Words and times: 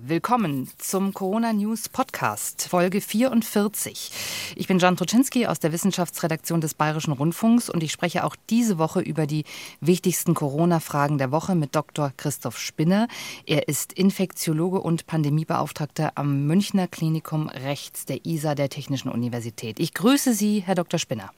Willkommen 0.00 0.70
zum 0.78 1.12
Corona 1.12 1.52
News 1.52 1.88
Podcast, 1.88 2.68
Folge 2.68 3.00
44. 3.00 4.12
Ich 4.54 4.68
bin 4.68 4.78
Jan 4.78 4.96
Troczynski 4.96 5.46
aus 5.46 5.58
der 5.58 5.72
Wissenschaftsredaktion 5.72 6.60
des 6.60 6.74
Bayerischen 6.74 7.12
Rundfunks 7.12 7.68
und 7.68 7.82
ich 7.82 7.90
spreche 7.90 8.22
auch 8.22 8.36
diese 8.48 8.78
Woche 8.78 9.00
über 9.00 9.26
die 9.26 9.42
wichtigsten 9.80 10.34
Corona-Fragen 10.34 11.18
der 11.18 11.32
Woche 11.32 11.56
mit 11.56 11.74
Dr. 11.74 12.12
Christoph 12.16 12.58
Spinner. 12.58 13.08
Er 13.44 13.66
ist 13.66 13.92
Infektiologe 13.92 14.80
und 14.80 15.08
Pandemiebeauftragter 15.08 16.12
am 16.14 16.46
Münchner 16.46 16.86
Klinikum 16.86 17.48
Rechts 17.48 18.04
der 18.04 18.24
ISA 18.24 18.54
der 18.54 18.68
Technischen 18.68 19.08
Universität. 19.08 19.80
Ich 19.80 19.94
grüße 19.94 20.32
Sie, 20.32 20.60
Herr 20.60 20.76
Dr. 20.76 21.00
Spinner. 21.00 21.32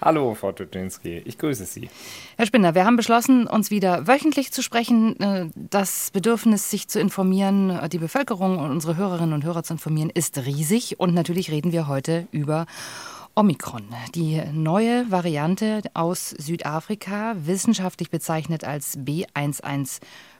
Hallo, 0.00 0.34
Frau 0.34 0.52
Tutinski, 0.52 1.22
ich 1.24 1.36
grüße 1.36 1.64
Sie. 1.66 1.90
Herr 2.36 2.46
Spinner, 2.46 2.74
wir 2.74 2.84
haben 2.84 2.96
beschlossen, 2.96 3.46
uns 3.46 3.70
wieder 3.70 4.06
wöchentlich 4.06 4.52
zu 4.52 4.62
sprechen. 4.62 5.18
Äh, 5.20 5.50
das 5.54 6.10
Bedürfnis, 6.12 6.70
sich 6.70 6.88
zu 6.88 6.98
informieren, 7.00 7.70
äh, 7.70 7.88
die 7.88 7.98
Bevölkerung 7.98 8.58
und 8.58 8.70
unsere 8.70 8.96
Hörerinnen 8.96 9.34
und 9.34 9.44
Hörer 9.44 9.62
zu 9.62 9.74
informieren, 9.74 10.10
ist 10.10 10.38
riesig. 10.38 10.98
Und 10.98 11.14
natürlich 11.14 11.50
reden 11.50 11.72
wir 11.72 11.86
heute 11.86 12.28
über 12.30 12.66
Omikron, 13.34 13.84
die 14.14 14.42
neue 14.52 15.10
Variante 15.10 15.82
aus 15.94 16.30
Südafrika, 16.30 17.34
wissenschaftlich 17.36 18.10
bezeichnet 18.10 18.64
als 18.64 18.98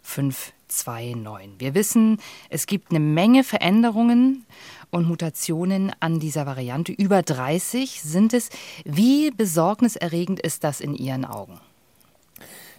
B11529. 0.04 1.48
Wir 1.58 1.74
wissen, 1.74 2.18
es 2.48 2.66
gibt 2.66 2.90
eine 2.90 3.00
Menge 3.00 3.44
Veränderungen 3.44 4.46
und 4.90 5.08
Mutationen 5.08 5.92
an 6.00 6.20
dieser 6.20 6.46
Variante. 6.46 6.92
Über 6.92 7.22
30 7.22 8.02
sind 8.02 8.34
es. 8.34 8.50
Wie 8.84 9.30
besorgniserregend 9.30 10.40
ist 10.40 10.64
das 10.64 10.80
in 10.80 10.94
Ihren 10.94 11.24
Augen? 11.24 11.60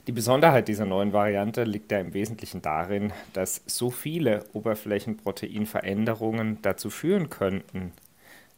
Die 0.08 0.12
Besonderheit 0.12 0.68
dieser 0.68 0.88
neuen 0.88 1.14
Variante 1.14 1.64
liegt 1.64 1.92
ja 1.92 2.00
im 2.00 2.16
Wesentlichen 2.16 2.64
darin, 2.64 3.14
dass 3.34 3.62
so 3.68 3.92
viele 3.92 4.46
Oberflächenproteinveränderungen 4.54 6.58
dazu 6.64 6.90
führen 6.90 7.30
könnten, 7.30 7.92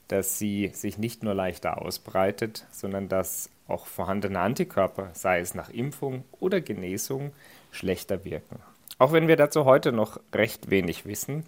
dass 0.08 0.40
sie 0.40 0.72
sich 0.74 0.98
nicht 0.98 1.22
nur 1.22 1.34
leichter 1.34 1.82
ausbreitet, 1.82 2.66
sondern 2.72 3.10
dass 3.10 3.50
auch 3.68 3.88
vorhandene 3.88 4.40
Antikörper, 4.40 5.10
sei 5.14 5.42
es 5.42 5.54
nach 5.54 5.70
Impfung 5.70 6.24
oder 6.40 6.62
Genesung, 6.62 7.34
schlechter 7.74 8.24
wirken. 8.24 8.60
Auch 9.00 9.12
wenn 9.12 9.28
wir 9.28 9.36
dazu 9.36 9.66
heute 9.66 9.92
noch 9.92 10.20
recht 10.34 10.70
wenig 10.70 11.06
wissen, 11.06 11.46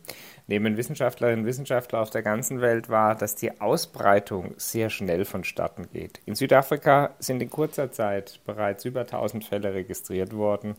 nehmen 0.47 0.77
Wissenschaftlerinnen 0.77 1.41
und 1.41 1.45
Wissenschaftler 1.45 2.01
auf 2.01 2.09
der 2.09 2.23
ganzen 2.23 2.59
Welt 2.59 2.89
wahr, 2.89 3.15
dass 3.15 3.35
die 3.35 3.61
Ausbreitung 3.61 4.55
sehr 4.57 4.89
schnell 4.89 5.25
vonstatten 5.25 5.87
geht. 5.93 6.19
In 6.25 6.35
Südafrika 6.35 7.11
sind 7.19 7.41
in 7.41 7.49
kurzer 7.49 7.91
Zeit 7.91 8.39
bereits 8.45 8.83
über 8.83 9.01
1000 9.01 9.45
Fälle 9.45 9.73
registriert 9.73 10.33
worden. 10.35 10.75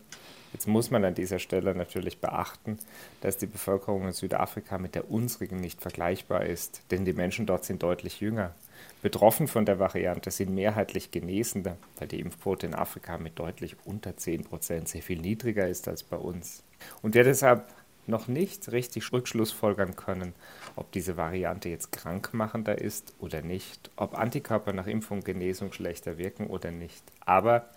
Jetzt 0.53 0.67
muss 0.67 0.91
man 0.91 1.05
an 1.05 1.15
dieser 1.15 1.39
Stelle 1.39 1.75
natürlich 1.75 2.21
beachten, 2.21 2.79
dass 3.21 3.37
die 3.37 3.47
Bevölkerung 3.47 4.07
in 4.07 4.13
Südafrika 4.13 4.79
mit 4.79 4.95
der 4.95 5.11
unsrigen 5.11 5.61
nicht 5.61 5.81
vergleichbar 5.81 6.47
ist, 6.47 6.83
denn 6.91 7.05
die 7.05 7.13
Menschen 7.13 7.47
dort 7.47 7.65
sind 7.65 7.83
deutlich 7.83 8.21
jünger. 8.21 8.55
Betroffen 9.03 9.47
von 9.47 9.67
der 9.67 9.79
Variante 9.79 10.31
sind 10.31 10.55
mehrheitlich 10.55 11.11
Genesende, 11.11 11.77
weil 11.99 12.09
die 12.09 12.21
Impfquote 12.21 12.67
in 12.67 12.75
Afrika 12.75 13.19
mit 13.19 13.39
deutlich 13.39 13.77
unter 13.85 14.17
10 14.17 14.45
Prozent 14.45 14.89
sehr 14.89 15.03
viel 15.03 15.21
niedriger 15.21 15.69
ist 15.69 15.87
als 15.87 16.03
bei 16.03 16.17
uns. 16.17 16.65
Und 17.03 17.15
wir 17.15 17.25
deshalb 17.25 17.69
noch 18.07 18.29
nicht 18.29 18.71
richtig 18.73 19.13
rückschlussfolgern 19.13 19.97
können, 19.97 20.35
ob 20.77 20.93
diese 20.93 21.17
Variante 21.17 21.69
jetzt 21.69 21.93
krankmachender 21.93 22.79
ist 22.81 23.15
oder 23.19 23.43
nicht, 23.43 23.91
ob 23.97 24.17
Antikörper 24.17 24.73
nach 24.73 24.87
Impfung 24.87 25.23
Genesung 25.23 25.73
schlechter 25.73 26.19
wirken 26.19 26.47
oder 26.47 26.71
nicht. 26.71 27.03
Aber 27.25 27.69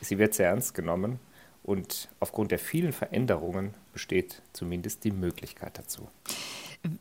sie 0.00 0.18
wird 0.18 0.34
sehr 0.34 0.48
ernst 0.48 0.74
genommen 0.74 1.18
und 1.62 2.08
aufgrund 2.20 2.50
der 2.50 2.58
vielen 2.58 2.92
Veränderungen 2.92 3.74
besteht 3.92 4.42
zumindest 4.52 5.04
die 5.04 5.12
Möglichkeit 5.12 5.78
dazu. 5.78 6.08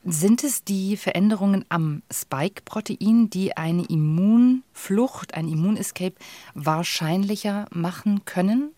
Sind 0.04 0.44
es 0.44 0.64
die 0.64 0.98
Veränderungen 0.98 1.66
am 1.70 2.02
Spike-Protein, 2.12 3.30
die 3.30 3.56
eine 3.56 3.86
Immunflucht, 3.86 5.34
ein 5.34 5.48
Immunescape 5.48 6.16
wahrscheinlicher 6.54 7.68
machen 7.72 8.26
können? 8.26 8.72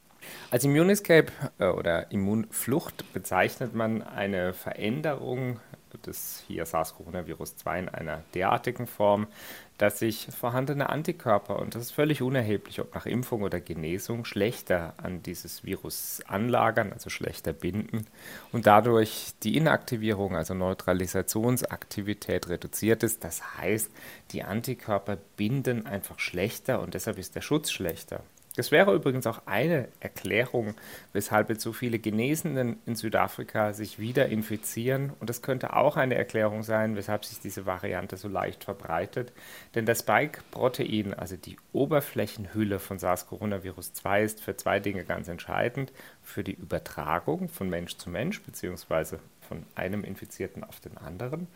Als 0.51 0.63
Immunescape 0.63 1.31
äh, 1.59 1.67
oder 1.67 2.11
Immunflucht 2.11 3.13
bezeichnet 3.13 3.73
man 3.73 4.01
eine 4.03 4.53
Veränderung 4.53 5.59
des 6.05 6.43
hier 6.47 6.65
SARS-CoV-2 6.65 7.79
in 7.79 7.89
einer 7.89 8.23
derartigen 8.33 8.87
Form, 8.87 9.27
dass 9.79 9.99
sich 9.99 10.27
vorhandene 10.37 10.89
Antikörper, 10.89 11.57
und 11.57 11.73
das 11.73 11.83
ist 11.83 11.91
völlig 11.91 12.21
unerheblich, 12.21 12.81
ob 12.81 12.93
nach 12.93 13.05
Impfung 13.05 13.41
oder 13.41 13.61
Genesung, 13.61 14.25
schlechter 14.25 14.93
an 14.97 15.23
dieses 15.23 15.63
Virus 15.63 16.21
anlagern, 16.27 16.91
also 16.91 17.09
schlechter 17.09 17.53
binden 17.53 18.05
und 18.51 18.67
dadurch 18.67 19.31
die 19.41 19.55
Inaktivierung, 19.55 20.35
also 20.35 20.53
Neutralisationsaktivität 20.53 22.49
reduziert 22.49 23.03
ist. 23.03 23.23
Das 23.23 23.57
heißt, 23.57 23.89
die 24.31 24.43
Antikörper 24.43 25.17
binden 25.37 25.87
einfach 25.87 26.19
schlechter 26.19 26.81
und 26.81 26.93
deshalb 26.93 27.17
ist 27.17 27.35
der 27.35 27.41
Schutz 27.41 27.71
schlechter. 27.71 28.21
Das 28.59 28.71
wäre 28.71 28.93
übrigens 28.93 29.25
auch 29.25 29.43
eine 29.45 29.87
Erklärung, 30.01 30.73
weshalb 31.13 31.47
jetzt 31.47 31.61
so 31.61 31.71
viele 31.71 31.97
Genesenen 31.97 32.77
in 32.85 32.95
Südafrika 32.95 33.71
sich 33.71 33.99
wieder 33.99 34.27
infizieren. 34.27 35.13
Und 35.21 35.29
das 35.29 35.41
könnte 35.41 35.77
auch 35.77 35.95
eine 35.95 36.15
Erklärung 36.15 36.63
sein, 36.63 36.97
weshalb 36.97 37.23
sich 37.23 37.39
diese 37.39 37.65
Variante 37.65 38.17
so 38.17 38.27
leicht 38.27 38.65
verbreitet. 38.65 39.31
Denn 39.75 39.85
das 39.85 39.99
Spike-Protein, 39.99 41.13
also 41.13 41.37
die 41.37 41.55
Oberflächenhülle 41.71 42.79
von 42.79 42.99
SARS-CoV-2, 42.99 44.23
ist 44.23 44.41
für 44.41 44.57
zwei 44.57 44.81
Dinge 44.81 45.05
ganz 45.05 45.29
entscheidend. 45.29 45.93
Für 46.21 46.43
die 46.43 46.55
Übertragung 46.55 47.47
von 47.47 47.69
Mensch 47.69 47.95
zu 47.95 48.09
Mensch, 48.09 48.41
beziehungsweise 48.41 49.21
von 49.47 49.65
einem 49.75 50.03
Infizierten 50.03 50.65
auf 50.65 50.81
den 50.81 50.97
anderen 50.97 51.47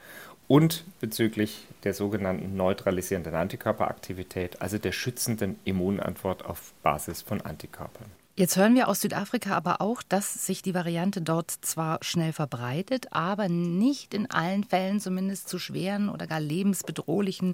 und 0.48 0.84
bezüglich 1.00 1.68
der 1.84 1.94
sogenannten 1.94 2.56
neutralisierenden 2.56 3.36
Antikörperaktivität, 3.36 4.62
also 4.62 4.78
der 4.78 4.92
schützenden 4.92 5.59
Immunantwort 5.64 6.46
auf 6.46 6.74
Basis 6.84 7.22
von 7.22 7.42
Antikörpern. 7.42 8.12
Jetzt 8.36 8.58
hören 8.58 8.74
wir 8.74 8.88
aus 8.88 9.02
Südafrika 9.02 9.56
aber 9.56 9.80
auch, 9.80 10.02
dass 10.02 10.48
sich 10.48 10.64
die 10.64 10.74
Variante 10.74 11.22
dort 11.22 11.52
zwar 11.52 12.00
schnell 12.02 12.34
verbreitet, 12.34 13.14
aber 13.14 13.48
nicht 13.48 14.16
in 14.16 14.30
allen 14.32 14.64
Fällen 14.64 15.00
zumindest 15.00 15.48
zu 15.48 15.59
schweren 15.59 16.09
oder 16.09 16.26
gar 16.26 16.40
lebensbedrohlichen 16.40 17.53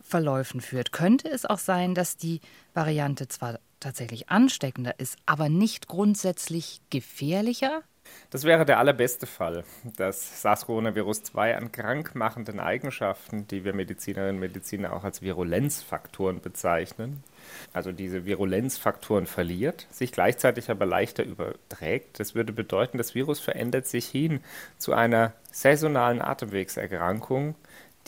Verläufen 0.00 0.60
führt. 0.60 0.92
Könnte 0.92 1.28
es 1.28 1.46
auch 1.46 1.58
sein, 1.58 1.96
dass 1.96 2.16
die 2.16 2.40
Variante 2.74 3.26
zwar 3.26 3.58
tatsächlich 3.80 4.28
ansteckender 4.28 5.00
ist, 5.00 5.16
aber 5.26 5.48
nicht 5.48 5.88
grundsätzlich 5.88 6.80
gefährlicher? 6.90 7.82
Das 8.30 8.44
wäre 8.44 8.64
der 8.64 8.78
allerbeste 8.78 9.26
Fall, 9.26 9.64
dass 9.96 10.44
SARS-CoV-2 10.44 11.54
an 11.56 11.72
krankmachenden 11.72 12.60
Eigenschaften, 12.60 13.48
die 13.48 13.64
wir 13.64 13.74
Medizinerinnen 13.74 14.36
und 14.36 14.40
Mediziner 14.40 14.92
auch 14.92 15.02
als 15.02 15.20
Virulenzfaktoren 15.20 16.40
bezeichnen, 16.40 17.24
also 17.72 17.90
diese 17.90 18.24
Virulenzfaktoren 18.24 19.26
verliert, 19.26 19.86
sich 19.90 20.12
gleichzeitig 20.12 20.70
aber 20.70 20.86
leichter 20.86 21.24
überträgt. 21.24 22.20
Das 22.20 22.34
würde 22.34 22.52
bedeuten, 22.52 22.98
das 22.98 23.14
Virus 23.14 23.40
verändert 23.40 23.86
sich 23.88 24.06
hin 24.06 24.40
zu 24.78 24.92
einer 24.92 25.32
saisonalen 25.50 26.22
Atemwegserkrankung, 26.22 27.56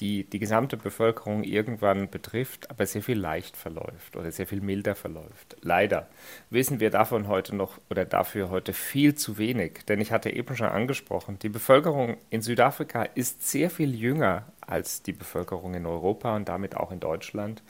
die 0.02 0.24
die 0.24 0.40
gesamte 0.40 0.76
Bevölkerung 0.76 1.44
irgendwann 1.44 2.10
betrifft, 2.10 2.68
aber 2.70 2.86
sehr 2.86 3.02
viel 3.02 3.18
leicht 3.18 3.56
verläuft 3.56 4.16
oder 4.16 4.32
sehr 4.32 4.48
viel 4.48 4.60
milder 4.60 4.96
verläuft. 4.96 5.56
Leider 5.60 6.08
wissen 6.50 6.80
wir 6.80 6.90
davon 6.90 7.28
heute 7.28 7.54
noch 7.54 7.78
oder 7.88 8.04
dafür 8.04 8.50
heute 8.50 8.72
viel 8.72 9.14
zu 9.14 9.38
wenig, 9.38 9.84
denn 9.86 10.00
ich 10.00 10.10
hatte 10.10 10.30
eben 10.30 10.56
schon 10.56 10.66
angesprochen, 10.66 11.38
die 11.38 11.48
Bevölkerung 11.48 12.16
in 12.30 12.42
Südafrika 12.42 13.04
ist 13.04 13.48
sehr 13.48 13.70
viel 13.70 13.94
jünger 13.94 14.46
als 14.60 15.02
die 15.02 15.12
Bevölkerung 15.12 15.74
in 15.74 15.86
Europa 15.86 16.34
und 16.34 16.48
damit 16.48 16.76
auch 16.76 16.90
in 16.90 16.98
Deutschland. 16.98 17.62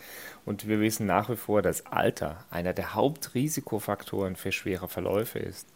Und 0.46 0.66
wir 0.66 0.80
wissen 0.80 1.04
nach 1.04 1.28
wie 1.28 1.36
vor, 1.36 1.60
dass 1.60 1.84
Alter 1.84 2.46
einer 2.50 2.72
der 2.72 2.94
Hauptrisikofaktoren 2.94 4.36
für 4.36 4.52
schwere 4.52 4.88
Verläufe 4.88 5.38
ist. 5.38 5.68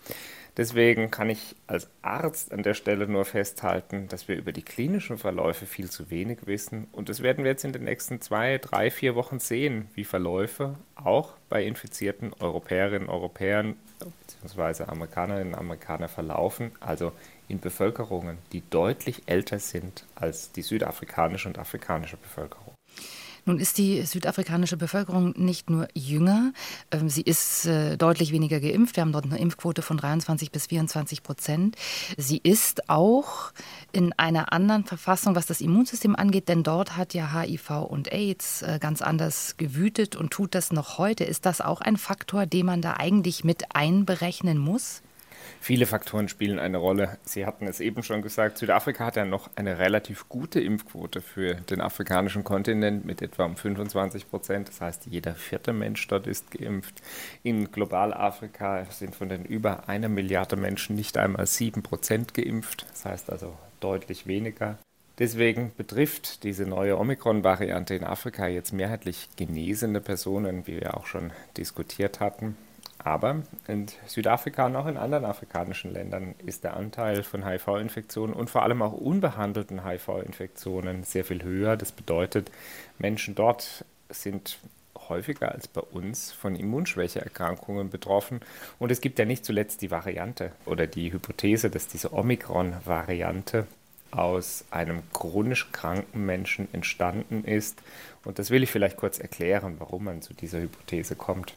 Deswegen 0.56 1.11
kann 1.11 1.29
ich 1.29 1.55
als 1.67 1.88
Arzt 2.00 2.50
an 2.50 2.62
der 2.62 2.73
Stelle 2.73 3.06
nur 3.06 3.26
festhalten, 3.26 4.08
dass 4.08 4.26
wir 4.26 4.37
über 4.37 4.53
die 4.53 4.62
klinischen 4.62 5.19
Verläufe 5.19 5.67
viel 5.67 5.91
zu 5.91 6.11
wenig 6.11 6.47
wissen. 6.47 6.87
Und 6.93 7.11
das 7.11 7.23
werden 7.23 7.44
wir 7.44 7.50
jetzt 7.50 7.64
in 7.64 7.75
den 7.75 7.85
nächsten 7.85 8.23
zwei, 8.23 8.56
drei, 8.56 8.91
vier 8.91 9.14
Wochen 9.14 9.38
sehen, 9.38 9.88
wie 9.94 10.05
Verläufe 10.05 10.76
auch 10.94 11.35
bei 11.50 11.64
infizierten 11.64 12.32
Europäerinnen 12.41 13.08
und 13.08 13.14
Europäern 13.14 13.76
bzw. 14.38 14.85
Amerikanerinnen 14.85 15.53
und 15.53 15.61
Amerikanern 15.61 16.08
verlaufen. 16.08 16.73
Also 16.81 17.12
in 17.49 17.61
Bevölkerungen, 17.61 18.38
die 18.53 18.62
deutlich 18.70 19.25
älter 19.26 19.58
sind 19.58 20.05
als 20.14 20.53
die 20.53 20.62
südafrikanische 20.62 21.49
und 21.49 21.58
afrikanische 21.58 22.17
Bevölkerung. 22.17 22.75
Nun 23.46 23.60
ist 23.60 23.78
die 23.78 24.02
südafrikanische 24.02 24.76
Bevölkerung 24.76 25.32
nicht 25.37 25.70
nur 25.70 25.87
jünger, 25.94 26.52
ähm, 26.90 27.08
sie 27.08 27.22
ist 27.22 27.64
äh, 27.66 27.96
deutlich 27.96 28.32
weniger 28.32 28.58
geimpft. 28.58 28.96
Wir 28.96 29.02
haben 29.02 29.12
dort 29.12 29.25
eine 29.25 29.38
Impfquote 29.38 29.82
von 29.82 29.96
23 29.96 30.50
bis 30.50 30.66
24 30.66 31.22
Prozent. 31.22 31.76
Sie 32.16 32.38
ist 32.43 32.90
auch 32.90 33.52
in 33.93 34.12
einer 34.14 34.52
anderen 34.52 34.84
Verfassung, 34.84 35.37
was 35.37 35.46
das 35.46 35.60
Immunsystem 35.60 36.16
angeht, 36.16 36.48
denn 36.48 36.64
dort 36.64 36.96
hat 36.96 37.14
ja 37.14 37.32
HIV 37.32 37.87
und 37.88 38.12
AIDS 38.12 38.62
äh, 38.62 38.78
ganz 38.81 39.00
anders 39.00 39.56
gewütet 39.56 40.16
und 40.16 40.32
tut 40.32 40.56
das 40.56 40.72
noch 40.72 40.98
heute. 40.98 41.22
Ist 41.22 41.46
das 41.46 41.60
auch 41.60 41.81
ein 41.81 41.96
Faktor, 41.96 42.46
den 42.46 42.66
man 42.66 42.82
da 42.82 42.94
eigentlich 42.94 43.44
mit 43.44 43.76
einberechnen 43.76 44.58
muss? 44.58 45.02
Viele 45.66 45.86
Faktoren 45.86 46.28
spielen 46.28 46.60
eine 46.60 46.76
Rolle. 46.76 47.18
Sie 47.24 47.44
hatten 47.44 47.66
es 47.66 47.80
eben 47.80 48.04
schon 48.04 48.22
gesagt, 48.22 48.56
Südafrika 48.56 49.06
hat 49.06 49.16
ja 49.16 49.24
noch 49.24 49.50
eine 49.56 49.80
relativ 49.80 50.28
gute 50.28 50.60
Impfquote 50.60 51.20
für 51.20 51.54
den 51.56 51.80
afrikanischen 51.80 52.44
Kontinent 52.44 53.04
mit 53.04 53.20
etwa 53.20 53.46
um 53.46 53.56
25 53.56 54.30
Prozent. 54.30 54.68
Das 54.68 54.80
heißt, 54.80 55.06
jeder 55.06 55.34
vierte 55.34 55.72
Mensch 55.72 56.06
dort 56.06 56.28
ist 56.28 56.52
geimpft. 56.52 57.02
In 57.42 57.72
Globalafrika 57.72 58.84
sind 58.90 59.16
von 59.16 59.28
den 59.28 59.44
über 59.44 59.88
einer 59.88 60.08
Milliarde 60.08 60.54
Menschen 60.54 60.94
nicht 60.94 61.16
einmal 61.16 61.48
sieben 61.48 61.82
Prozent 61.82 62.32
geimpft. 62.32 62.86
Das 62.92 63.04
heißt 63.04 63.30
also 63.30 63.52
deutlich 63.80 64.28
weniger. 64.28 64.78
Deswegen 65.19 65.72
betrifft 65.76 66.44
diese 66.44 66.64
neue 66.64 66.96
Omikron-Variante 66.96 67.96
in 67.96 68.04
Afrika 68.04 68.46
jetzt 68.46 68.72
mehrheitlich 68.72 69.30
genesene 69.34 70.00
Personen, 70.00 70.69
wie 70.69 70.80
wir 70.80 70.96
auch 70.96 71.06
schon 71.06 71.32
diskutiert 71.56 72.20
hatten. 72.20 72.56
Aber 73.06 73.44
in 73.69 73.87
Südafrika 74.06 74.67
und 74.67 74.75
auch 74.75 74.87
in 74.87 74.97
anderen 74.97 75.25
afrikanischen 75.26 75.93
Ländern 75.93 76.35
ist 76.44 76.64
der 76.64 76.76
Anteil 76.76 77.23
von 77.23 77.47
HIV-Infektionen 77.47 78.35
und 78.35 78.50
vor 78.50 78.64
allem 78.64 78.82
auch 78.82 78.93
unbehandelten 78.93 79.85
HIV-Infektionen 79.85 81.05
sehr 81.05 81.25
viel 81.25 81.44
höher. 81.44 81.76
Das 81.76 81.93
bedeutet, 81.93 82.50
Menschen 82.99 83.37
dort 83.37 83.85
sind 84.08 84.58
häufiger 85.08 85.53
als 85.53 85.69
bei 85.69 85.82
uns 85.82 86.32
von 86.32 86.56
Immunschwächeerkrankungen 86.56 87.91
betroffen. 87.91 88.41
Und 88.81 88.91
es 88.91 89.00
gibt 89.00 89.20
ja 89.20 89.25
nicht 89.25 89.44
zuletzt 89.44 89.82
die 89.82 89.93
Variante 89.93 90.50
oder 90.64 90.88
die 90.88 91.12
Hypothese, 91.12 91.70
dass 91.70 91.87
diese 91.87 92.12
Omikron-Variante 92.12 93.69
aus 94.11 94.64
einem 94.73 95.05
chronisch 95.12 95.70
kranken 95.70 96.26
Menschen 96.26 96.67
entstanden 96.73 97.44
ist. 97.44 97.81
Und 98.25 98.41
das 98.41 98.50
will 98.50 98.64
ich 98.64 98.73
vielleicht 98.73 98.97
kurz 98.97 99.20
erklären, 99.20 99.76
warum 99.79 100.03
man 100.03 100.23
zu 100.23 100.35
dieser 100.35 100.58
Hypothese 100.58 101.14
kommt. 101.14 101.55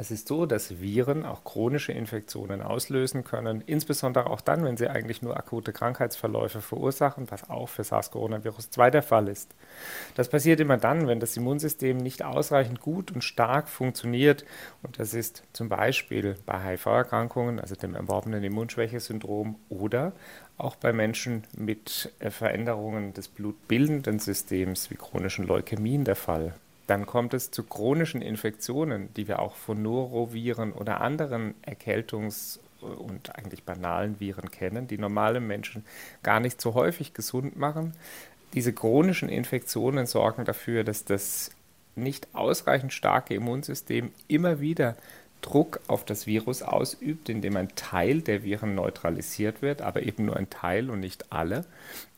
Es 0.00 0.10
ist 0.10 0.28
so, 0.28 0.46
dass 0.46 0.80
Viren 0.80 1.26
auch 1.26 1.44
chronische 1.44 1.92
Infektionen 1.92 2.62
auslösen 2.62 3.22
können, 3.22 3.62
insbesondere 3.66 4.30
auch 4.30 4.40
dann, 4.40 4.64
wenn 4.64 4.78
sie 4.78 4.88
eigentlich 4.88 5.20
nur 5.20 5.36
akute 5.36 5.74
Krankheitsverläufe 5.74 6.62
verursachen, 6.62 7.30
was 7.30 7.50
auch 7.50 7.68
für 7.68 7.82
SARS-CoV-2 7.82 8.88
der 8.88 9.02
Fall 9.02 9.28
ist. 9.28 9.54
Das 10.14 10.30
passiert 10.30 10.58
immer 10.60 10.78
dann, 10.78 11.06
wenn 11.06 11.20
das 11.20 11.36
Immunsystem 11.36 11.98
nicht 11.98 12.22
ausreichend 12.22 12.80
gut 12.80 13.12
und 13.12 13.22
stark 13.22 13.68
funktioniert. 13.68 14.46
Und 14.82 14.98
das 14.98 15.12
ist 15.12 15.42
zum 15.52 15.68
Beispiel 15.68 16.34
bei 16.46 16.58
HIV-Erkrankungen, 16.58 17.60
also 17.60 17.74
dem 17.74 17.94
erworbenen 17.94 18.42
Immunschwächesyndrom 18.42 19.56
oder 19.68 20.12
auch 20.56 20.76
bei 20.76 20.94
Menschen 20.94 21.44
mit 21.54 22.10
Veränderungen 22.20 23.12
des 23.12 23.28
blutbildenden 23.28 24.18
Systems 24.18 24.90
wie 24.90 24.96
chronischen 24.96 25.46
Leukämien 25.46 26.04
der 26.06 26.16
Fall. 26.16 26.54
Dann 26.90 27.06
kommt 27.06 27.34
es 27.34 27.52
zu 27.52 27.62
chronischen 27.62 28.20
Infektionen, 28.20 29.14
die 29.14 29.28
wir 29.28 29.38
auch 29.38 29.54
von 29.54 29.80
Noroviren 29.80 30.72
oder 30.72 31.00
anderen 31.00 31.54
Erkältungs- 31.62 32.58
und 32.80 33.36
eigentlich 33.36 33.62
banalen 33.62 34.18
Viren 34.18 34.50
kennen, 34.50 34.88
die 34.88 34.98
normale 34.98 35.38
Menschen 35.38 35.84
gar 36.24 36.40
nicht 36.40 36.60
so 36.60 36.74
häufig 36.74 37.14
gesund 37.14 37.56
machen. 37.56 37.92
Diese 38.54 38.72
chronischen 38.72 39.28
Infektionen 39.28 40.06
sorgen 40.06 40.44
dafür, 40.44 40.82
dass 40.82 41.04
das 41.04 41.52
nicht 41.94 42.26
ausreichend 42.32 42.92
starke 42.92 43.34
Immunsystem 43.34 44.10
immer 44.26 44.58
wieder 44.58 44.96
Druck 45.42 45.78
auf 45.86 46.04
das 46.04 46.26
Virus 46.26 46.60
ausübt, 46.60 47.28
indem 47.28 47.56
ein 47.56 47.68
Teil 47.76 48.20
der 48.20 48.42
Viren 48.42 48.74
neutralisiert 48.74 49.62
wird, 49.62 49.80
aber 49.80 50.02
eben 50.02 50.24
nur 50.24 50.36
ein 50.36 50.50
Teil 50.50 50.90
und 50.90 50.98
nicht 50.98 51.32
alle. 51.32 51.66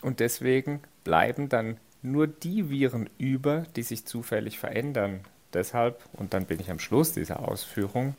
Und 0.00 0.20
deswegen 0.20 0.80
bleiben 1.04 1.50
dann 1.50 1.76
nur 2.02 2.26
die 2.26 2.68
Viren 2.68 3.08
über, 3.18 3.64
die 3.76 3.82
sich 3.82 4.04
zufällig 4.04 4.58
verändern. 4.58 5.20
Deshalb, 5.54 6.00
und 6.12 6.34
dann 6.34 6.46
bin 6.46 6.60
ich 6.60 6.70
am 6.70 6.78
Schluss 6.78 7.12
dieser 7.12 7.48
Ausführung, 7.48 8.14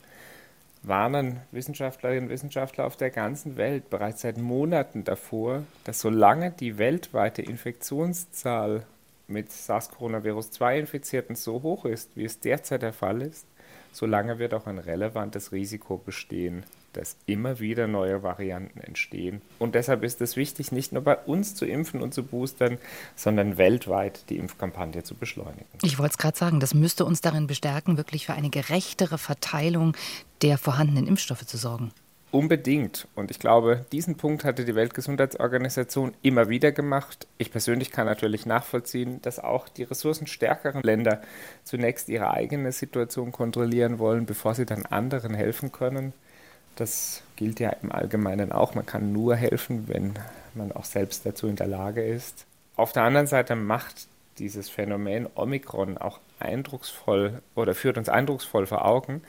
warnen 0.82 1.40
Wissenschaftlerinnen 1.50 2.24
und 2.24 2.30
Wissenschaftler 2.30 2.86
auf 2.86 2.96
der 2.96 3.10
ganzen 3.10 3.56
Welt 3.56 3.90
bereits 3.90 4.22
seit 4.22 4.38
Monaten 4.38 5.04
davor, 5.04 5.64
dass 5.84 6.00
solange 6.00 6.50
die 6.50 6.78
weltweite 6.78 7.42
Infektionszahl 7.42 8.84
mit 9.26 9.50
SARS-CoV-2-Infizierten 9.50 11.36
so 11.36 11.62
hoch 11.62 11.86
ist, 11.86 12.10
wie 12.14 12.24
es 12.24 12.40
derzeit 12.40 12.82
der 12.82 12.92
Fall 12.92 13.22
ist, 13.22 13.46
solange 13.94 14.38
wird 14.38 14.52
auch 14.52 14.66
ein 14.66 14.78
relevantes 14.78 15.52
Risiko 15.52 15.96
bestehen, 15.96 16.64
dass 16.92 17.16
immer 17.26 17.60
wieder 17.60 17.86
neue 17.86 18.22
Varianten 18.22 18.80
entstehen. 18.80 19.40
Und 19.58 19.74
deshalb 19.74 20.04
ist 20.04 20.20
es 20.20 20.36
wichtig, 20.36 20.72
nicht 20.72 20.92
nur 20.92 21.02
bei 21.02 21.16
uns 21.16 21.54
zu 21.54 21.64
impfen 21.64 22.02
und 22.02 22.12
zu 22.12 22.24
boostern, 22.24 22.78
sondern 23.16 23.56
weltweit 23.56 24.28
die 24.30 24.36
Impfkampagne 24.36 25.02
zu 25.02 25.14
beschleunigen. 25.14 25.66
Ich 25.82 25.98
wollte 25.98 26.12
es 26.12 26.18
gerade 26.18 26.36
sagen, 26.36 26.60
das 26.60 26.74
müsste 26.74 27.04
uns 27.04 27.20
darin 27.20 27.46
bestärken, 27.46 27.96
wirklich 27.96 28.26
für 28.26 28.34
eine 28.34 28.50
gerechtere 28.50 29.18
Verteilung 29.18 29.96
der 30.42 30.58
vorhandenen 30.58 31.06
Impfstoffe 31.06 31.46
zu 31.46 31.56
sorgen. 31.56 31.92
Unbedingt. 32.34 33.06
Und 33.14 33.30
ich 33.30 33.38
glaube, 33.38 33.86
diesen 33.92 34.16
Punkt 34.16 34.42
hatte 34.42 34.64
die 34.64 34.74
Weltgesundheitsorganisation 34.74 36.14
immer 36.20 36.48
wieder 36.48 36.72
gemacht. 36.72 37.28
Ich 37.38 37.52
persönlich 37.52 37.92
kann 37.92 38.06
natürlich 38.06 38.44
nachvollziehen, 38.44 39.22
dass 39.22 39.38
auch 39.38 39.68
die 39.68 39.84
ressourcenstärkeren 39.84 40.82
Länder 40.82 41.22
zunächst 41.62 42.08
ihre 42.08 42.32
eigene 42.32 42.72
Situation 42.72 43.30
kontrollieren 43.30 44.00
wollen, 44.00 44.26
bevor 44.26 44.56
sie 44.56 44.66
dann 44.66 44.84
anderen 44.84 45.32
helfen 45.32 45.70
können. 45.70 46.12
Das 46.74 47.22
gilt 47.36 47.60
ja 47.60 47.70
im 47.70 47.92
Allgemeinen 47.92 48.50
auch. 48.50 48.74
Man 48.74 48.84
kann 48.84 49.12
nur 49.12 49.36
helfen, 49.36 49.86
wenn 49.86 50.14
man 50.54 50.72
auch 50.72 50.86
selbst 50.86 51.24
dazu 51.24 51.46
in 51.46 51.54
der 51.54 51.68
Lage 51.68 52.02
ist. 52.02 52.46
Auf 52.74 52.90
der 52.90 53.04
anderen 53.04 53.28
Seite 53.28 53.54
macht 53.54 54.08
dieses 54.40 54.68
Phänomen 54.68 55.28
Omikron 55.36 55.98
auch 55.98 56.18
eindrucksvoll 56.40 57.42
oder 57.54 57.76
führt 57.76 57.96
uns 57.96 58.08
eindrucksvoll 58.08 58.66
vor 58.66 58.84
Augen, 58.84 59.22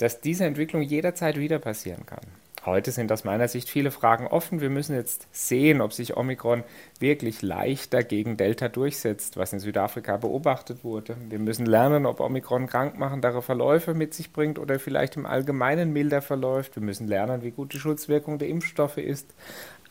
dass 0.00 0.20
diese 0.20 0.46
Entwicklung 0.46 0.82
jederzeit 0.82 1.36
wieder 1.36 1.58
passieren 1.58 2.06
kann. 2.06 2.20
Heute 2.66 2.90
sind 2.90 3.10
aus 3.10 3.24
meiner 3.24 3.48
Sicht 3.48 3.70
viele 3.70 3.90
Fragen 3.90 4.26
offen. 4.26 4.60
Wir 4.60 4.68
müssen 4.68 4.94
jetzt 4.94 5.26
sehen, 5.32 5.80
ob 5.80 5.94
sich 5.94 6.16
Omikron 6.16 6.62
wirklich 6.98 7.40
leichter 7.40 8.02
gegen 8.02 8.36
Delta 8.36 8.68
durchsetzt, 8.68 9.38
was 9.38 9.54
in 9.54 9.60
Südafrika 9.60 10.18
beobachtet 10.18 10.84
wurde. 10.84 11.16
Wir 11.30 11.38
müssen 11.38 11.64
lernen, 11.64 12.04
ob 12.04 12.20
Omikron 12.20 12.66
krankmachendere 12.66 13.40
Verläufe 13.40 13.94
mit 13.94 14.12
sich 14.12 14.32
bringt 14.32 14.58
oder 14.58 14.78
vielleicht 14.78 15.16
im 15.16 15.24
Allgemeinen 15.24 15.92
milder 15.94 16.20
verläuft. 16.20 16.76
Wir 16.76 16.82
müssen 16.82 17.08
lernen, 17.08 17.42
wie 17.42 17.50
gut 17.50 17.72
die 17.72 17.78
Schutzwirkung 17.78 18.38
der 18.38 18.48
Impfstoffe 18.48 18.98
ist. 18.98 19.32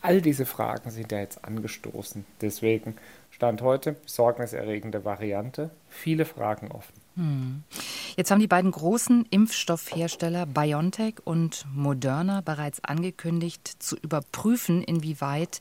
All 0.00 0.22
diese 0.22 0.46
Fragen 0.46 0.90
sind 0.90 1.10
ja 1.10 1.18
jetzt 1.18 1.44
angestoßen. 1.44 2.24
Deswegen 2.40 2.96
stand 3.32 3.62
heute 3.62 3.92
besorgniserregende 3.92 5.04
Variante, 5.04 5.70
viele 5.88 6.24
Fragen 6.24 6.70
offen. 6.70 6.99
Hm. 7.16 7.64
Jetzt 8.16 8.30
haben 8.30 8.40
die 8.40 8.46
beiden 8.46 8.70
großen 8.70 9.26
Impfstoffhersteller 9.30 10.46
BioNTech 10.46 11.14
und 11.24 11.66
Moderna 11.74 12.40
bereits 12.40 12.82
angekündigt, 12.84 13.82
zu 13.82 13.96
überprüfen, 13.96 14.82
inwieweit 14.82 15.60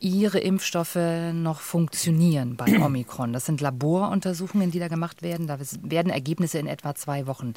ihre 0.00 0.38
Impfstoffe 0.38 0.98
noch 1.32 1.60
funktionieren 1.60 2.56
bei 2.56 2.66
Omikron. 2.82 3.32
Das 3.32 3.46
sind 3.46 3.60
Laboruntersuchungen, 3.60 4.70
die 4.70 4.78
da 4.78 4.88
gemacht 4.88 5.22
werden. 5.22 5.46
Da 5.46 5.58
werden 5.82 6.10
Ergebnisse 6.10 6.58
in 6.58 6.66
etwa 6.66 6.94
zwei 6.94 7.26
Wochen 7.26 7.54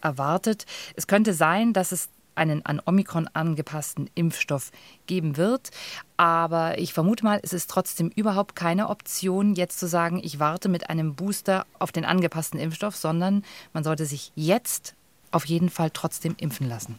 erwartet. 0.00 0.66
Es 0.96 1.06
könnte 1.06 1.34
sein, 1.34 1.72
dass 1.72 1.92
es 1.92 2.08
einen 2.34 2.64
an 2.64 2.80
Omikron 2.84 3.28
angepassten 3.32 4.10
Impfstoff 4.14 4.70
geben 5.06 5.36
wird. 5.36 5.70
Aber 6.16 6.78
ich 6.78 6.92
vermute 6.92 7.24
mal, 7.24 7.40
es 7.42 7.52
ist 7.52 7.70
trotzdem 7.70 8.10
überhaupt 8.14 8.56
keine 8.56 8.88
Option, 8.88 9.54
jetzt 9.54 9.78
zu 9.78 9.86
sagen, 9.86 10.20
ich 10.22 10.38
warte 10.38 10.68
mit 10.68 10.90
einem 10.90 11.14
Booster 11.14 11.66
auf 11.78 11.92
den 11.92 12.04
angepassten 12.04 12.60
Impfstoff, 12.60 12.96
sondern 12.96 13.44
man 13.72 13.84
sollte 13.84 14.06
sich 14.06 14.32
jetzt 14.34 14.94
auf 15.30 15.44
jeden 15.46 15.70
Fall 15.70 15.90
trotzdem 15.90 16.34
impfen 16.38 16.68
lassen. 16.68 16.98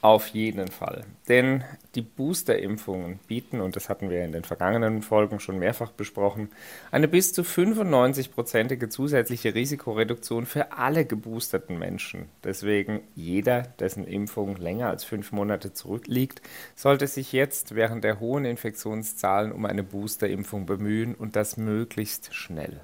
Auf 0.00 0.28
jeden 0.28 0.68
Fall. 0.68 1.04
Denn 1.28 1.64
die 1.96 2.02
Boosterimpfungen 2.02 3.18
bieten, 3.26 3.60
und 3.60 3.74
das 3.74 3.88
hatten 3.88 4.10
wir 4.10 4.24
in 4.24 4.30
den 4.30 4.44
vergangenen 4.44 5.02
Folgen 5.02 5.40
schon 5.40 5.58
mehrfach 5.58 5.90
besprochen, 5.90 6.50
eine 6.92 7.08
bis 7.08 7.32
zu 7.32 7.42
95-prozentige 7.42 8.90
zusätzliche 8.90 9.56
Risikoreduktion 9.56 10.46
für 10.46 10.70
alle 10.70 11.04
geboosterten 11.04 11.80
Menschen. 11.80 12.26
Deswegen 12.44 13.00
jeder, 13.16 13.62
dessen 13.80 14.06
Impfung 14.06 14.54
länger 14.56 14.88
als 14.88 15.02
fünf 15.02 15.32
Monate 15.32 15.72
zurückliegt, 15.72 16.42
sollte 16.76 17.08
sich 17.08 17.32
jetzt 17.32 17.74
während 17.74 18.04
der 18.04 18.20
hohen 18.20 18.44
Infektionszahlen 18.44 19.50
um 19.50 19.64
eine 19.64 19.82
Boosterimpfung 19.82 20.64
bemühen 20.64 21.16
und 21.16 21.34
das 21.34 21.56
möglichst 21.56 22.32
schnell. 22.36 22.80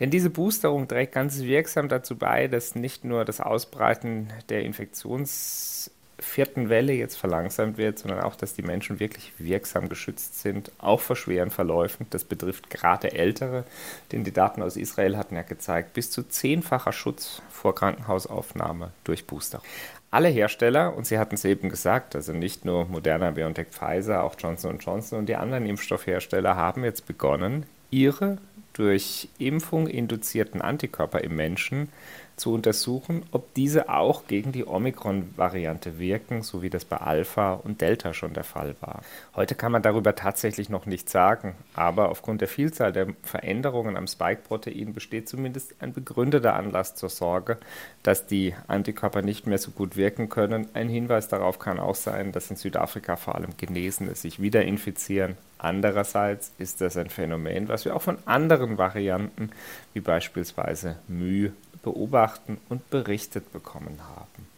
Denn 0.00 0.10
diese 0.10 0.30
Boosterung 0.30 0.88
trägt 0.88 1.12
ganz 1.12 1.42
wirksam 1.42 1.88
dazu 1.88 2.16
bei, 2.16 2.48
dass 2.48 2.74
nicht 2.74 3.04
nur 3.04 3.24
das 3.24 3.40
Ausbreiten 3.40 4.32
der 4.48 4.62
Infektions 4.62 5.92
vierten 6.26 6.68
Welle 6.68 6.92
jetzt 6.92 7.16
verlangsamt 7.16 7.78
wird, 7.78 7.98
sondern 7.98 8.20
auch, 8.20 8.36
dass 8.36 8.54
die 8.54 8.62
Menschen 8.62 9.00
wirklich 9.00 9.32
wirksam 9.38 9.88
geschützt 9.88 10.40
sind, 10.40 10.70
auch 10.78 11.00
vor 11.00 11.16
schweren 11.16 11.50
Verläufen. 11.50 12.06
Das 12.10 12.24
betrifft 12.24 12.68
gerade 12.68 13.12
Ältere, 13.12 13.64
denn 14.12 14.24
die 14.24 14.32
Daten 14.32 14.62
aus 14.62 14.76
Israel 14.76 15.16
hatten 15.16 15.36
ja 15.36 15.42
gezeigt, 15.42 15.94
bis 15.94 16.10
zu 16.10 16.22
zehnfacher 16.22 16.92
Schutz 16.92 17.42
vor 17.50 17.74
Krankenhausaufnahme 17.74 18.90
durch 19.04 19.26
Booster. 19.26 19.62
Alle 20.10 20.28
Hersteller, 20.28 20.96
und 20.96 21.06
Sie 21.06 21.18
hatten 21.18 21.34
es 21.34 21.44
eben 21.44 21.68
gesagt, 21.68 22.14
also 22.14 22.32
nicht 22.32 22.64
nur 22.64 22.86
Moderna, 22.86 23.30
BioNTech, 23.30 23.68
Pfizer, 23.68 24.22
auch 24.22 24.34
Johnson 24.38 24.78
Johnson 24.78 25.18
und 25.20 25.28
die 25.28 25.36
anderen 25.36 25.66
Impfstoffhersteller 25.66 26.56
haben 26.56 26.84
jetzt 26.84 27.06
begonnen, 27.06 27.66
ihre 27.90 28.38
durch 28.72 29.28
Impfung 29.38 29.86
induzierten 29.86 30.60
Antikörper 30.60 31.22
im 31.22 31.34
Menschen 31.34 31.88
zu 32.36 32.52
untersuchen, 32.52 33.22
ob 33.30 33.54
diese 33.54 33.88
auch 33.88 34.26
gegen 34.26 34.52
die 34.52 34.66
Omikron-Variante 34.66 35.98
wirken, 35.98 36.42
so 36.42 36.62
wie 36.62 36.68
das 36.68 36.84
bei 36.84 36.98
Alpha 36.98 37.54
und 37.54 37.80
Delta 37.80 38.12
schon 38.12 38.34
der 38.34 38.44
Fall 38.44 38.76
war. 38.80 39.00
Heute 39.34 39.54
kann 39.54 39.72
man 39.72 39.82
darüber 39.82 40.14
tatsächlich 40.14 40.68
noch 40.68 40.84
nichts 40.84 41.12
sagen, 41.12 41.54
aber 41.74 42.10
aufgrund 42.10 42.42
der 42.42 42.48
Vielzahl 42.48 42.92
der 42.92 43.08
Veränderungen 43.22 43.96
am 43.96 44.06
Spike-Protein 44.06 44.92
besteht 44.92 45.28
zumindest 45.28 45.74
ein 45.80 45.94
begründeter 45.94 46.54
Anlass 46.54 46.94
zur 46.94 47.08
Sorge, 47.08 47.56
dass 48.02 48.26
die 48.26 48.54
Antikörper 48.68 49.22
nicht 49.22 49.46
mehr 49.46 49.58
so 49.58 49.70
gut 49.70 49.96
wirken 49.96 50.28
können. 50.28 50.68
Ein 50.74 50.90
Hinweis 50.90 51.28
darauf 51.28 51.58
kann 51.58 51.80
auch 51.80 51.94
sein, 51.94 52.32
dass 52.32 52.50
in 52.50 52.56
Südafrika 52.56 53.16
vor 53.16 53.34
allem 53.34 53.56
Genesene 53.56 54.14
sich 54.14 54.42
wieder 54.42 54.62
infizieren. 54.62 55.36
Andererseits 55.58 56.52
ist 56.58 56.82
das 56.82 56.98
ein 56.98 57.08
Phänomen, 57.08 57.68
was 57.68 57.86
wir 57.86 57.96
auch 57.96 58.02
von 58.02 58.18
anderen 58.26 58.76
Varianten, 58.76 59.50
wie 59.94 60.00
beispielsweise 60.00 60.96
Mühe, 61.08 61.52
beobachten 61.86 62.58
und 62.68 62.90
berichtet 62.90 63.52
bekommen 63.52 64.00
haben. 64.16 64.48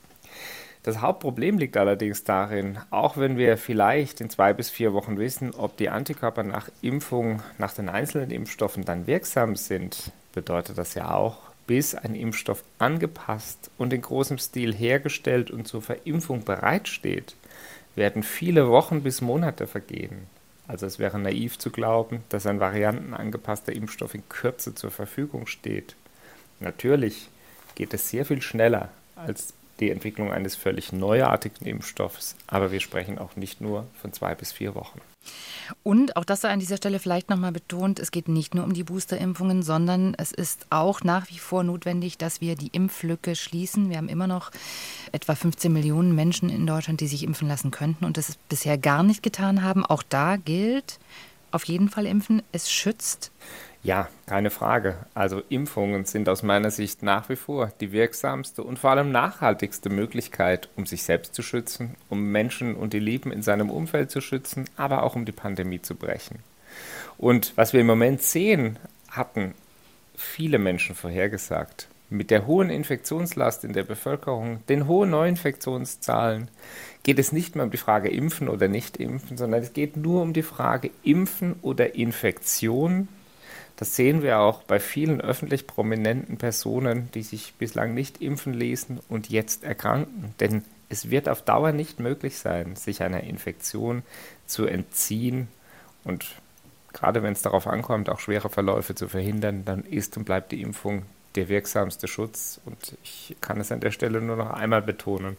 Das 0.83 1.03
Hauptproblem 1.03 1.59
liegt 1.59 1.77
allerdings 1.77 2.25
darin, 2.25 2.79
auch 2.89 3.19
wenn 3.19 3.37
wir 3.37 3.59
vielleicht 3.59 4.23
in 4.23 4.31
zwei 4.31 4.55
bis 4.55 4.71
vier 4.71 4.95
Wochen 4.95 5.19
wissen, 5.19 5.53
ob 5.55 5.77
die 5.77 5.91
Antikörper 5.91 6.43
nach 6.43 6.71
Impfung, 6.81 7.43
nach 7.59 7.75
den 7.75 7.91
einzelnen 7.91 8.31
Impfstoffen 8.31 8.87
dann 8.87 9.07
wirksam 9.07 9.57
sind, 9.57 10.11
bedeutet 10.33 10.79
das 10.79 10.95
ja 10.95 11.15
auch, 11.15 11.37
bis 11.67 11.95
ein 11.95 12.15
Impfstoff 12.15 12.65
angepasst 12.79 13.71
und 13.77 13.93
in 13.93 14.01
großem 14.01 14.39
Stil 14.39 14.75
hergestellt 14.75 15.51
und 15.51 15.69
zur 15.69 15.83
Verimpfung 15.83 16.45
bereitsteht, 16.45 17.37
werden 17.95 18.23
viele 18.23 18.71
Wochen 18.71 19.03
bis 19.03 19.21
Monate 19.21 19.67
vergehen. 19.67 20.29
Also 20.67 20.87
es 20.87 20.99
wäre 20.99 21.19
naiv 21.19 21.59
zu 21.59 21.71
glauben, 21.71 22.23
dass 22.31 22.47
ein 22.47 22.61
variantenangepasster 22.61 23.75
Impfstoff 23.75 24.15
in 24.15 24.27
Kürze 24.31 24.75
zur 24.75 24.91
Verfügung 24.91 25.47
steht. 25.47 25.97
Natürlich 26.61 27.29
geht 27.75 27.95
es 27.95 28.09
sehr 28.11 28.25
viel 28.25 28.43
schneller 28.43 28.91
als 29.15 29.55
die 29.81 29.91
Entwicklung 29.91 30.33
eines 30.33 30.57
völlig 30.57 30.93
neuartigen 30.93 31.67
Impfstoffs, 31.67 32.35
aber 32.47 32.73
wir 32.73 32.81
sprechen 32.81 33.19
auch 33.19 33.37
nicht 33.37 33.61
nur 33.61 33.87
von 34.01 34.13
zwei 34.13 34.35
bis 34.35 34.53
vier 34.53 34.75
Wochen. 34.75 35.01
Und 35.83 36.17
auch 36.17 36.25
das 36.25 36.41
sei 36.41 36.49
an 36.49 36.59
dieser 36.59 36.79
Stelle 36.79 36.99
vielleicht 36.99 37.29
nochmal 37.29 37.53
betont, 37.53 37.99
es 37.99 38.11
geht 38.11 38.29
nicht 38.29 38.55
nur 38.55 38.65
um 38.65 38.73
die 38.73 38.85
Boosterimpfungen, 38.85 39.63
sondern 39.63 40.15
es 40.17 40.33
ist 40.33 40.67
auch 40.71 41.03
nach 41.03 41.29
wie 41.29 41.39
vor 41.39 41.63
notwendig, 41.63 42.19
dass 42.19 42.41
wir 42.41 42.57
die 42.57 42.69
Impflücke 42.69 43.37
schließen. 43.37 43.91
Wir 43.91 43.99
haben 43.99 44.09
immer 44.09 44.27
noch 44.27 44.51
etwa 45.13 45.35
15 45.35 45.73
Millionen 45.73 46.15
Menschen 46.15 46.49
in 46.49 46.67
Deutschland, 46.67 47.01
die 47.01 47.07
sich 47.07 47.23
impfen 47.23 47.49
lassen 47.49 47.71
könnten 47.71 48.05
und 48.05 48.17
das 48.17 48.37
bisher 48.49 48.79
gar 48.79 49.03
nicht 49.03 49.23
getan 49.23 49.63
haben. 49.63 49.85
Auch 49.85 50.03
da 50.03 50.37
gilt, 50.37 50.99
auf 51.51 51.65
jeden 51.65 51.89
Fall 51.89 52.07
impfen, 52.07 52.43
es 52.53 52.71
schützt. 52.71 53.31
Ja, 53.83 54.09
keine 54.27 54.51
Frage. 54.51 54.97
Also 55.15 55.43
Impfungen 55.49 56.05
sind 56.05 56.29
aus 56.29 56.43
meiner 56.43 56.71
Sicht 56.71 57.03
nach 57.03 57.29
wie 57.29 57.37
vor 57.37 57.73
die 57.81 57.93
wirksamste 57.93 58.63
und 58.63 58.79
vor 58.79 58.91
allem 58.91 59.13
nachhaltigste 59.13 59.89
Möglichkeit, 59.89 60.69
um 60.77 60.85
sich 60.85 61.05
selbst 61.05 61.35
zu 61.35 61.43
schützen, 61.43 61.95
um 62.09 62.33
Menschen 62.33 62.75
und 62.75 62.93
die 62.93 62.99
Lieben 62.99 63.31
in 63.31 63.43
seinem 63.43 63.71
Umfeld 63.71 64.11
zu 64.11 64.21
schützen, 64.21 64.65
aber 64.77 65.05
auch 65.05 65.15
um 65.15 65.25
die 65.25 65.33
Pandemie 65.33 65.81
zu 65.81 65.95
brechen. 65.95 66.41
Und 67.19 67.53
was 67.57 67.73
wir 67.73 67.81
im 67.81 67.87
Moment 67.87 68.23
sehen, 68.23 68.79
hatten 69.11 69.55
viele 70.17 70.59
Menschen 70.59 70.95
vorhergesagt. 70.95 71.89
Mit 72.11 72.31
der 72.31 72.47
hohen 72.47 72.71
Infektionslast 72.71 73.65
in 73.65 73.75
der 73.75 73.85
Bevölkerung, 73.85 74.65
den 74.69 74.87
hohen 74.89 75.11
Neuinfektionszahlen, 75.11 76.49
geht 77.03 77.19
es 77.19 77.33
nicht 77.33 77.55
mehr 77.55 77.67
um 77.67 77.71
die 77.71 77.77
Frage 77.77 78.09
impfen 78.09 78.49
oder 78.49 78.67
nicht 78.67 78.97
impfen, 78.97 79.37
sondern 79.37 79.63
es 79.63 79.73
geht 79.73 79.97
nur 79.97 80.23
um 80.23 80.33
die 80.33 80.43
Frage 80.43 80.91
impfen 81.03 81.57
oder 81.63 81.95
Infektion 81.95 83.09
das 83.79 83.97
sehen 83.97 84.23
wir 84.23 84.39
auch 84.41 84.63
bei 84.65 84.81
vielen 84.81 85.21
öffentlich 85.21 85.67
prominenten 85.67 86.37
Personen, 86.37 87.11
die 87.15 87.23
sich 87.23 87.55
bislang 87.55 87.95
nicht 87.95 88.21
impfen 88.21 88.53
ließen 88.53 89.01
und 89.09 89.31
jetzt 89.31 89.65
erkranken. 89.65 90.35
Denn 90.41 90.65
es 90.89 91.11
wird 91.11 91.29
auf 91.29 91.43
Dauer 91.43 91.73
nicht 91.73 92.01
möglich 92.01 92.39
sein, 92.39 92.77
sich 92.77 93.03
einer 93.03 93.23
Infektion 93.23 94.03
zu 94.47 94.67
entziehen 94.67 95.49
und 96.05 96.27
gerade 96.93 97.23
wenn 97.23 97.33
es 97.33 97.43
darauf 97.43 97.67
ankommt, 97.67 98.09
auch 98.09 98.19
schwere 98.19 98.49
Verläufe 98.49 98.95
zu 98.95 99.09
verhindern, 99.09 99.65
dann 99.65 99.85
ist 99.85 100.17
und 100.17 100.25
bleibt 100.25 100.53
die 100.53 100.63
Impfung 100.63 101.03
der 101.35 101.49
wirksamste 101.49 102.09
Schutz. 102.09 102.61
Und 102.65 102.97
ich 103.05 103.37
kann 103.41 103.61
es 103.61 103.71
an 103.71 103.81
der 103.81 103.91
Stelle 103.91 104.21
nur 104.21 104.37
noch 104.37 104.51
einmal 104.51 104.83
betonen. 104.83 105.37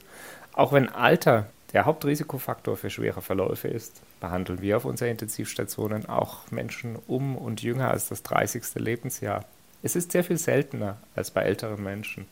Auch 0.53 0.73
wenn 0.73 0.89
Alter 0.89 1.47
der 1.73 1.85
Hauptrisikofaktor 1.85 2.77
für 2.77 2.89
schwere 2.89 3.21
Verläufe 3.21 3.67
ist, 3.67 4.01
behandeln 4.19 4.61
wir 4.61 4.77
auf 4.77 4.85
unseren 4.85 5.09
Intensivstationen 5.09 6.07
auch 6.07 6.49
Menschen 6.51 6.97
um 7.07 7.37
und 7.37 7.61
jünger 7.61 7.91
als 7.91 8.09
das 8.09 8.23
30. 8.23 8.75
Lebensjahr. 8.75 9.45
Es 9.83 9.95
ist 9.95 10.11
sehr 10.11 10.23
viel 10.23 10.37
seltener 10.37 10.97
als 11.15 11.31
bei 11.31 11.41
älteren 11.41 11.83
Menschen, 11.83 12.25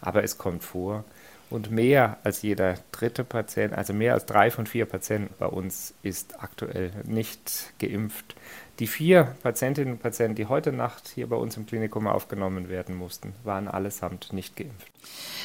aber 0.00 0.24
es 0.24 0.38
kommt 0.38 0.64
vor. 0.64 1.04
Und 1.50 1.70
mehr 1.70 2.18
als 2.22 2.42
jeder 2.42 2.76
dritte 2.92 3.24
Patient, 3.24 3.74
also 3.74 3.92
mehr 3.92 4.14
als 4.14 4.24
drei 4.24 4.52
von 4.52 4.66
vier 4.66 4.86
Patienten 4.86 5.34
bei 5.38 5.46
uns 5.46 5.94
ist 6.04 6.40
aktuell 6.42 6.92
nicht 7.04 7.72
geimpft. 7.80 8.36
Die 8.80 8.86
vier 8.86 9.36
Patientinnen 9.42 9.92
und 9.92 10.02
Patienten, 10.02 10.36
die 10.36 10.46
heute 10.46 10.72
Nacht 10.72 11.08
hier 11.14 11.28
bei 11.28 11.36
uns 11.36 11.54
im 11.58 11.66
Klinikum 11.66 12.06
aufgenommen 12.06 12.70
werden 12.70 12.96
mussten, 12.96 13.34
waren 13.44 13.68
allesamt 13.68 14.32
nicht 14.32 14.56
geimpft. 14.56 14.90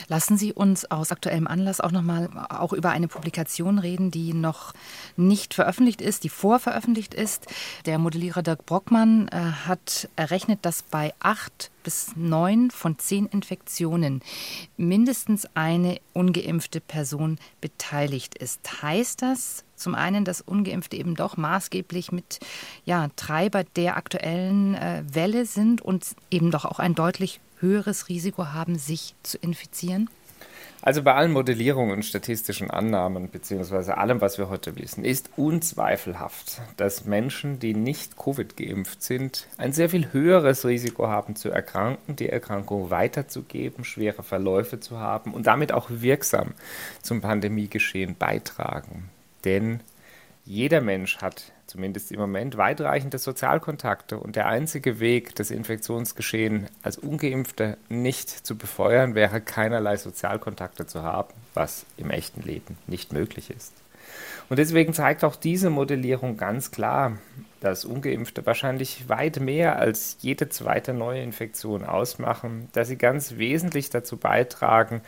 Lassen 0.07 0.37
Sie 0.37 0.53
uns 0.53 0.89
aus 0.89 1.11
aktuellem 1.11 1.45
Anlass 1.45 1.81
auch 1.81 1.91
noch 1.91 2.01
mal 2.01 2.29
auch 2.49 2.71
über 2.71 2.91
eine 2.91 3.09
Publikation 3.09 3.77
reden, 3.77 4.09
die 4.09 4.33
noch 4.33 4.71
nicht 5.17 5.53
veröffentlicht 5.53 6.01
ist, 6.01 6.23
die 6.23 6.29
vorveröffentlicht 6.29 7.13
ist. 7.13 7.47
Der 7.85 7.99
Modellierer 7.99 8.41
Dirk 8.41 8.65
Brockmann 8.65 9.27
äh, 9.27 9.35
hat 9.67 10.07
errechnet, 10.15 10.59
dass 10.61 10.83
bei 10.83 11.13
acht 11.19 11.71
bis 11.85 12.15
neun 12.17 12.71
von 12.71 12.97
zehn 12.99 13.27
Infektionen 13.27 14.21
mindestens 14.75 15.47
eine 15.53 16.01
ungeimpfte 16.13 16.81
Person 16.81 17.37
beteiligt 17.61 18.35
ist. 18.37 18.81
Heißt 18.81 19.21
das 19.21 19.63
zum 19.75 19.95
einen, 19.95 20.25
dass 20.25 20.41
ungeimpfte 20.41 20.97
eben 20.97 21.15
doch 21.15 21.37
maßgeblich 21.37 22.11
mit 22.11 22.39
ja, 22.83 23.09
Treiber 23.15 23.63
der 23.63 23.95
aktuellen 23.95 24.75
äh, 24.75 25.03
Welle 25.07 25.45
sind 25.45 25.81
und 25.81 26.15
eben 26.31 26.51
doch 26.51 26.65
auch 26.65 26.79
ein 26.79 26.95
deutlich 26.95 27.39
höheres 27.59 28.09
Risiko 28.09 28.47
haben, 28.47 28.77
sich 28.77 29.15
zu 29.23 29.37
infizieren? 29.37 30.09
Also 30.85 31.01
bei 31.01 31.15
allen 31.15 31.31
Modellierungen 31.31 31.95
und 31.95 32.05
statistischen 32.05 32.69
Annahmen, 32.69 33.31
beziehungsweise 33.31 33.97
allem, 33.97 34.21
was 34.21 34.37
wir 34.37 34.49
heute 34.49 34.75
wissen, 34.75 35.03
ist 35.03 35.31
unzweifelhaft, 35.35 36.61
dass 36.77 37.05
Menschen, 37.05 37.57
die 37.57 37.73
nicht 37.73 38.19
Covid 38.19 38.55
geimpft 38.55 39.01
sind, 39.01 39.47
ein 39.57 39.73
sehr 39.73 39.89
viel 39.89 40.13
höheres 40.13 40.63
Risiko 40.63 41.07
haben 41.07 41.35
zu 41.35 41.49
erkranken, 41.49 42.15
die 42.15 42.29
Erkrankung 42.29 42.91
weiterzugeben, 42.91 43.83
schwere 43.83 44.21
Verläufe 44.21 44.79
zu 44.79 44.99
haben 44.99 45.33
und 45.33 45.47
damit 45.47 45.71
auch 45.71 45.87
wirksam 45.89 46.53
zum 47.01 47.19
Pandemiegeschehen 47.19 48.15
beitragen. 48.15 49.09
Denn 49.43 49.79
jeder 50.45 50.81
Mensch 50.81 51.17
hat 51.17 51.51
zumindest 51.67 52.11
im 52.11 52.19
Moment 52.19 52.57
weitreichende 52.57 53.17
Sozialkontakte 53.17 54.17
und 54.17 54.35
der 54.35 54.47
einzige 54.47 54.99
Weg, 54.99 55.35
das 55.35 55.51
Infektionsgeschehen 55.51 56.67
als 56.81 56.97
ungeimpfter 56.97 57.77
nicht 57.89 58.29
zu 58.29 58.57
befeuern, 58.57 59.15
wäre 59.15 59.41
keinerlei 59.41 59.97
Sozialkontakte 59.97 60.85
zu 60.85 61.03
haben, 61.03 61.33
was 61.53 61.85
im 61.97 62.09
echten 62.09 62.41
Leben 62.41 62.77
nicht 62.87 63.13
möglich 63.13 63.49
ist. 63.49 63.73
Und 64.49 64.59
deswegen 64.59 64.93
zeigt 64.93 65.23
auch 65.23 65.35
diese 65.35 65.69
Modellierung 65.69 66.37
ganz 66.37 66.69
klar, 66.71 67.17
dass 67.61 67.83
ungeimpfte 67.83 68.45
wahrscheinlich 68.45 69.09
weit 69.09 69.39
mehr 69.39 69.79
als 69.79 70.17
jede 70.21 70.49
zweite 70.49 70.93
neue 70.93 71.23
Infektion 71.23 71.83
ausmachen, 71.83 72.69
dass 72.73 72.87
sie 72.87 72.97
ganz 72.97 73.37
wesentlich 73.37 73.89
dazu 73.89 74.17
beitragen, 74.17 75.01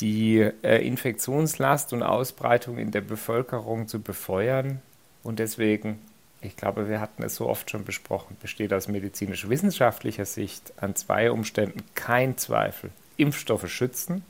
die 0.00 0.38
äh, 0.62 0.84
Infektionslast 0.84 1.92
und 1.92 2.02
Ausbreitung 2.02 2.78
in 2.78 2.90
der 2.90 3.02
Bevölkerung 3.02 3.86
zu 3.86 4.00
befeuern. 4.00 4.82
Und 5.22 5.38
deswegen, 5.38 5.98
ich 6.40 6.56
glaube, 6.56 6.88
wir 6.88 7.00
hatten 7.00 7.22
es 7.22 7.36
so 7.36 7.48
oft 7.48 7.70
schon 7.70 7.84
besprochen, 7.84 8.36
besteht 8.40 8.72
aus 8.72 8.88
medizinisch-wissenschaftlicher 8.88 10.24
Sicht 10.24 10.72
an 10.76 10.96
zwei 10.96 11.30
Umständen 11.30 11.82
kein 11.94 12.36
Zweifel. 12.36 12.90
Impfstoffe 13.16 13.68
schützen 13.68 14.24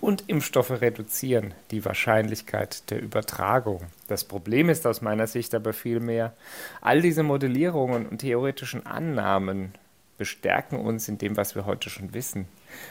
und 0.00 0.28
Impfstoffe 0.28 0.70
reduzieren 0.70 1.54
die 1.70 1.84
Wahrscheinlichkeit 1.84 2.90
der 2.90 3.00
Übertragung. 3.00 3.82
Das 4.08 4.24
Problem 4.24 4.68
ist 4.68 4.86
aus 4.86 5.00
meiner 5.00 5.26
Sicht 5.26 5.54
aber 5.54 5.72
vielmehr, 5.72 6.32
all 6.80 7.02
diese 7.02 7.22
Modellierungen 7.22 8.06
und 8.06 8.18
theoretischen 8.18 8.84
Annahmen 8.86 9.72
Wir 10.18 10.26
stärken 10.26 10.76
uns 10.76 11.08
in 11.08 11.18
dem, 11.18 11.36
was 11.36 11.54
wir 11.54 11.66
heute 11.66 11.90
schon 11.90 12.14
wissen. 12.14 12.46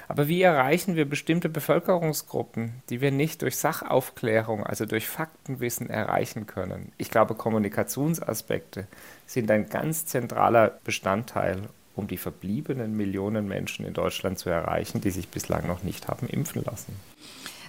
Aber 0.07 0.27
wie 0.27 0.41
erreichen 0.41 0.95
wir 0.95 1.05
bestimmte 1.05 1.49
Bevölkerungsgruppen, 1.49 2.73
die 2.89 3.01
wir 3.01 3.11
nicht 3.11 3.41
durch 3.41 3.57
Sachaufklärung, 3.57 4.65
also 4.65 4.85
durch 4.85 5.07
Faktenwissen 5.07 5.89
erreichen 5.89 6.47
können? 6.47 6.91
Ich 6.97 7.09
glaube, 7.09 7.35
Kommunikationsaspekte 7.35 8.87
sind 9.25 9.49
ein 9.51 9.69
ganz 9.69 10.05
zentraler 10.05 10.79
Bestandteil, 10.83 11.69
um 11.95 12.07
die 12.07 12.17
verbliebenen 12.17 12.95
Millionen 12.95 13.47
Menschen 13.47 13.85
in 13.85 13.93
Deutschland 13.93 14.39
zu 14.39 14.49
erreichen, 14.49 15.01
die 15.01 15.11
sich 15.11 15.27
bislang 15.27 15.67
noch 15.67 15.83
nicht 15.83 16.07
haben 16.07 16.27
impfen 16.27 16.63
lassen. 16.63 16.95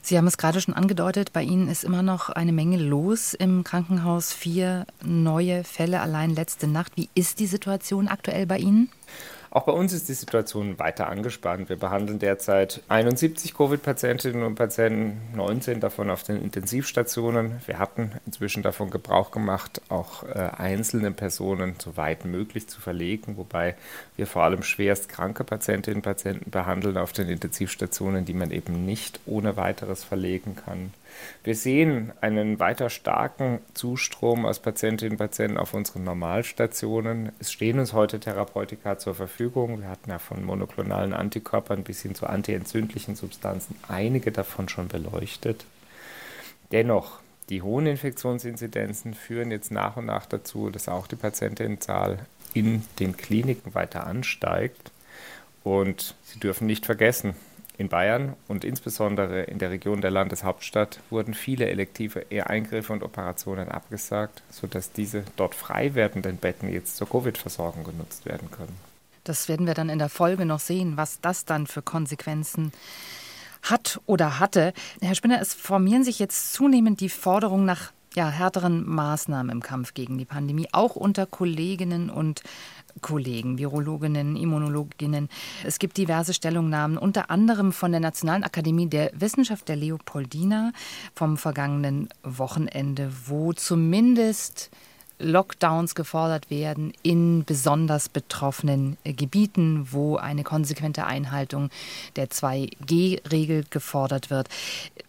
Sie 0.04 0.18
haben 0.18 0.26
es 0.26 0.36
gerade 0.36 0.60
schon 0.60 0.74
angedeutet, 0.74 1.32
bei 1.32 1.44
Ihnen 1.44 1.68
ist 1.68 1.84
immer 1.84 2.02
noch 2.02 2.28
eine 2.28 2.52
Menge 2.52 2.76
los 2.76 3.34
im 3.34 3.62
Krankenhaus. 3.62 4.32
Vier 4.32 4.84
neue 5.04 5.62
Fälle 5.62 6.00
allein 6.00 6.34
letzte 6.34 6.66
Nacht. 6.66 6.96
Wie 6.96 7.08
ist 7.14 7.38
die 7.38 7.46
Situation 7.46 8.08
aktuell 8.08 8.46
bei 8.46 8.58
Ihnen? 8.58 8.90
Auch 9.54 9.64
bei 9.64 9.72
uns 9.72 9.92
ist 9.92 10.08
die 10.08 10.14
Situation 10.14 10.78
weiter 10.78 11.10
angespannt. 11.10 11.68
Wir 11.68 11.76
behandeln 11.76 12.18
derzeit 12.18 12.82
71 12.88 13.52
Covid-Patientinnen 13.52 14.44
und 14.44 14.54
Patienten, 14.54 15.20
19 15.36 15.78
davon 15.78 16.08
auf 16.08 16.22
den 16.22 16.40
Intensivstationen. 16.40 17.60
Wir 17.66 17.78
hatten 17.78 18.12
inzwischen 18.24 18.62
davon 18.62 18.88
Gebrauch 18.88 19.30
gemacht, 19.30 19.82
auch 19.90 20.22
äh, 20.22 20.48
einzelne 20.56 21.10
Personen 21.10 21.74
so 21.78 21.98
weit 21.98 22.24
möglich 22.24 22.66
zu 22.66 22.80
verlegen, 22.80 23.36
wobei 23.36 23.74
wir 24.16 24.26
vor 24.26 24.44
allem 24.44 24.62
schwerst 24.62 25.10
kranke 25.10 25.44
Patientinnen 25.44 25.98
und 25.98 26.02
Patienten 26.02 26.50
behandeln 26.50 26.96
auf 26.96 27.12
den 27.12 27.28
Intensivstationen, 27.28 28.24
die 28.24 28.32
man 28.32 28.52
eben 28.52 28.86
nicht 28.86 29.20
ohne 29.26 29.58
weiteres 29.58 30.02
verlegen 30.02 30.56
kann. 30.56 30.94
Wir 31.44 31.54
sehen 31.54 32.12
einen 32.20 32.58
weiter 32.60 32.88
starken 32.88 33.60
Zustrom 33.74 34.46
aus 34.46 34.60
Patientinnen 34.60 35.12
und 35.12 35.18
Patienten 35.18 35.58
auf 35.58 35.74
unseren 35.74 36.04
Normalstationen. 36.04 37.32
Es 37.40 37.50
stehen 37.50 37.78
uns 37.78 37.92
heute 37.92 38.20
Therapeutika 38.20 38.98
zur 38.98 39.14
Verfügung. 39.14 39.80
Wir 39.80 39.88
hatten 39.88 40.10
ja 40.10 40.18
von 40.18 40.44
monoklonalen 40.44 41.12
Antikörpern 41.12 41.82
bis 41.82 42.02
hin 42.02 42.14
zu 42.14 42.26
antientzündlichen 42.26 43.16
Substanzen 43.16 43.76
einige 43.88 44.30
davon 44.30 44.68
schon 44.68 44.88
beleuchtet. 44.88 45.64
Dennoch, 46.70 47.18
die 47.48 47.62
hohen 47.62 47.86
Infektionsinzidenzen 47.86 49.14
führen 49.14 49.50
jetzt 49.50 49.70
nach 49.70 49.96
und 49.96 50.06
nach 50.06 50.26
dazu, 50.26 50.70
dass 50.70 50.88
auch 50.88 51.06
die 51.06 51.16
Patientinnenzahl 51.16 52.20
in 52.54 52.84
den 53.00 53.16
Kliniken 53.16 53.74
weiter 53.74 54.06
ansteigt. 54.06 54.90
Und 55.64 56.14
Sie 56.24 56.40
dürfen 56.40 56.66
nicht 56.66 56.86
vergessen, 56.86 57.34
in 57.78 57.88
Bayern 57.88 58.34
und 58.48 58.64
insbesondere 58.64 59.42
in 59.42 59.58
der 59.58 59.70
Region 59.70 60.00
der 60.00 60.10
Landeshauptstadt 60.10 61.00
wurden 61.10 61.34
viele 61.34 61.68
elektive 61.68 62.26
Eingriffe 62.46 62.92
und 62.92 63.02
Operationen 63.02 63.68
abgesagt, 63.68 64.42
sodass 64.50 64.92
diese 64.92 65.24
dort 65.36 65.54
frei 65.54 65.94
werdenden 65.94 66.36
Betten 66.36 66.72
jetzt 66.72 66.96
zur 66.96 67.08
Covid-Versorgung 67.08 67.84
genutzt 67.84 68.26
werden 68.26 68.50
können. 68.50 68.76
Das 69.24 69.48
werden 69.48 69.66
wir 69.66 69.74
dann 69.74 69.88
in 69.88 69.98
der 69.98 70.08
Folge 70.08 70.44
noch 70.44 70.60
sehen, 70.60 70.96
was 70.96 71.20
das 71.20 71.44
dann 71.44 71.66
für 71.66 71.82
Konsequenzen 71.82 72.72
hat 73.62 74.00
oder 74.06 74.40
hatte. 74.40 74.72
Herr 75.00 75.14
Spinner, 75.14 75.40
es 75.40 75.54
formieren 75.54 76.04
sich 76.04 76.18
jetzt 76.18 76.52
zunehmend 76.52 77.00
die 77.00 77.08
Forderungen 77.08 77.64
nach 77.64 77.92
ja, 78.14 78.28
härteren 78.28 78.88
Maßnahmen 78.88 79.50
im 79.50 79.62
Kampf 79.62 79.94
gegen 79.94 80.18
die 80.18 80.24
Pandemie, 80.24 80.68
auch 80.72 80.96
unter 80.96 81.26
Kolleginnen 81.26 82.10
und 82.10 82.42
Kollegen, 83.00 83.58
Virologinnen, 83.58 84.36
Immunologinnen. 84.36 85.28
Es 85.64 85.78
gibt 85.78 85.96
diverse 85.96 86.34
Stellungnahmen, 86.34 86.98
unter 86.98 87.30
anderem 87.30 87.72
von 87.72 87.90
der 87.90 88.00
Nationalen 88.00 88.44
Akademie 88.44 88.86
der 88.86 89.10
Wissenschaft 89.14 89.68
der 89.68 89.76
Leopoldina 89.76 90.72
vom 91.14 91.38
vergangenen 91.38 92.08
Wochenende, 92.22 93.10
wo 93.26 93.52
zumindest 93.52 94.70
Lockdowns 95.22 95.94
gefordert 95.94 96.50
werden 96.50 96.92
in 97.02 97.44
besonders 97.44 98.08
betroffenen 98.08 98.96
Gebieten, 99.04 99.88
wo 99.90 100.16
eine 100.16 100.42
konsequente 100.42 101.06
Einhaltung 101.06 101.70
der 102.16 102.28
2G-Regel 102.28 103.64
gefordert 103.70 104.30
wird. 104.30 104.48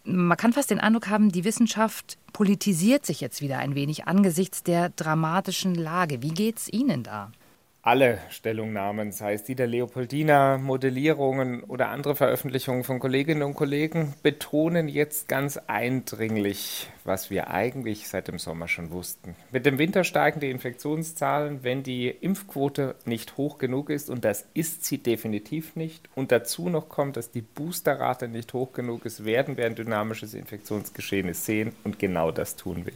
Man 0.06 0.38
kann 0.38 0.54
fast 0.54 0.70
den 0.70 0.80
Eindruck 0.80 1.10
haben, 1.10 1.32
die 1.32 1.44
Wissenschaft 1.44 2.18
politisiert 2.32 3.06
sich 3.06 3.22
jetzt 3.22 3.42
wieder 3.42 3.60
ein 3.60 3.76
wenig 3.76 4.08
angesichts 4.08 4.64
der 4.64 4.90
dramatischen 4.90 5.76
Lage. 5.76 6.22
Wie 6.22 6.34
geht 6.34 6.58
es 6.58 6.72
Ihnen 6.72 7.04
da? 7.04 7.32
Alle 7.86 8.20
Stellungnahmen, 8.30 9.12
sei 9.12 9.34
es 9.34 9.44
die 9.44 9.56
der 9.56 9.68
Leopoldina, 9.68 10.58
Modellierungen 10.58 11.66
oder 11.66 11.90
andere 11.90 12.16
Veröffentlichungen 12.16 12.86
von 12.86 12.98
Kolleginnen 13.00 13.44
und 13.44 13.56
Kollegen, 13.56 14.14
betonen 14.24 14.88
jetzt 14.88 15.28
ganz 15.28 15.60
eindringlich, 15.68 16.88
was 17.04 17.30
wir 17.30 17.50
eigentlich 17.50 18.08
seit 18.08 18.30
dem 18.30 18.40
Sommer 18.40 18.70
schon 18.70 18.92
wussten. 18.92 19.36
Mit 19.52 19.66
dem 19.66 19.80
Winter 19.80 20.06
steigen 20.06 20.40
die 20.40 20.50
Infektionszahlen, 20.50 21.64
wenn 21.64 21.84
die 21.84 22.08
Impfquote 22.08 22.96
nicht 23.04 23.36
hoch 23.36 23.58
genug 23.58 23.90
ist, 23.90 24.10
und 24.10 24.24
das 24.24 24.46
ist 24.54 24.86
sie 24.86 25.00
definitiv 25.00 25.76
nicht, 25.76 26.08
und 26.16 26.32
dazu 26.32 26.70
noch 26.70 26.88
kommt, 26.88 27.18
dass 27.18 27.32
die 27.32 27.42
Boosterrate 27.42 28.30
nicht 28.30 28.54
hoch 28.54 28.72
genug 28.72 29.06
ist, 29.06 29.26
werden 29.26 29.58
wir 29.58 29.66
ein 29.66 29.76
dynamisches 29.76 30.36
Infektionsgeschehen 30.36 31.34
sehen, 31.34 31.76
und 31.84 32.00
genau 32.00 32.32
das 32.32 32.56
tun 32.56 32.86
wir. 32.86 32.94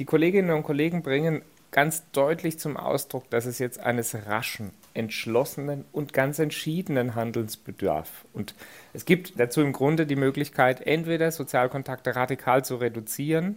Die 0.00 0.04
Kolleginnen 0.04 0.50
und 0.50 0.64
Kollegen 0.64 1.02
bringen 1.02 1.42
ganz 1.70 2.10
deutlich 2.12 2.58
zum 2.58 2.76
Ausdruck, 2.76 3.28
dass 3.30 3.46
es 3.46 3.58
jetzt 3.58 3.80
eines 3.80 4.14
raschen, 4.26 4.70
entschlossenen 4.94 5.84
und 5.92 6.12
ganz 6.12 6.38
entschiedenen 6.38 7.14
Handelns 7.14 7.56
bedarf. 7.56 8.24
Und 8.32 8.54
es 8.92 9.04
gibt 9.04 9.38
dazu 9.38 9.60
im 9.60 9.72
Grunde 9.72 10.06
die 10.06 10.16
Möglichkeit, 10.16 10.86
entweder 10.86 11.30
Sozialkontakte 11.30 12.16
radikal 12.16 12.64
zu 12.64 12.76
reduzieren 12.76 13.56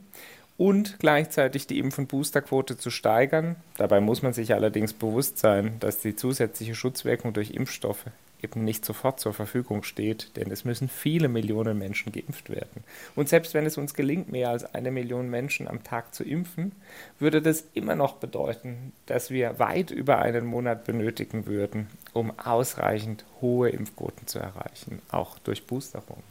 und 0.57 0.99
gleichzeitig 0.99 1.65
die 1.67 1.79
Impf- 1.79 1.97
und 1.97 2.07
Boosterquote 2.07 2.77
zu 2.77 2.91
steigern. 2.91 3.55
Dabei 3.77 3.99
muss 3.99 4.21
man 4.21 4.33
sich 4.33 4.53
allerdings 4.53 4.93
bewusst 4.93 5.39
sein, 5.39 5.77
dass 5.79 5.99
die 5.99 6.15
zusätzliche 6.15 6.75
Schutzwirkung 6.75 7.33
durch 7.33 7.51
Impfstoffe 7.51 8.05
eben 8.43 8.63
nicht 8.63 8.85
sofort 8.85 9.19
zur 9.19 9.33
Verfügung 9.33 9.83
steht, 9.83 10.35
denn 10.35 10.51
es 10.51 10.65
müssen 10.65 10.89
viele 10.89 11.27
Millionen 11.27 11.77
Menschen 11.77 12.11
geimpft 12.11 12.49
werden. 12.49 12.83
Und 13.15 13.29
selbst 13.29 13.53
wenn 13.53 13.65
es 13.65 13.77
uns 13.77 13.93
gelingt, 13.93 14.31
mehr 14.31 14.49
als 14.49 14.73
eine 14.75 14.91
Million 14.91 15.29
Menschen 15.29 15.67
am 15.67 15.83
Tag 15.83 16.13
zu 16.13 16.23
impfen, 16.23 16.73
würde 17.19 17.41
das 17.41 17.65
immer 17.73 17.95
noch 17.95 18.15
bedeuten, 18.15 18.93
dass 19.05 19.31
wir 19.31 19.59
weit 19.59 19.91
über 19.91 20.19
einen 20.19 20.45
Monat 20.45 20.85
benötigen 20.85 21.45
würden, 21.45 21.87
um 22.13 22.37
ausreichend 22.37 23.25
hohe 23.41 23.69
Impfquoten 23.69 24.27
zu 24.27 24.39
erreichen, 24.39 25.01
auch 25.09 25.39
durch 25.39 25.65
Boosterung. 25.65 26.23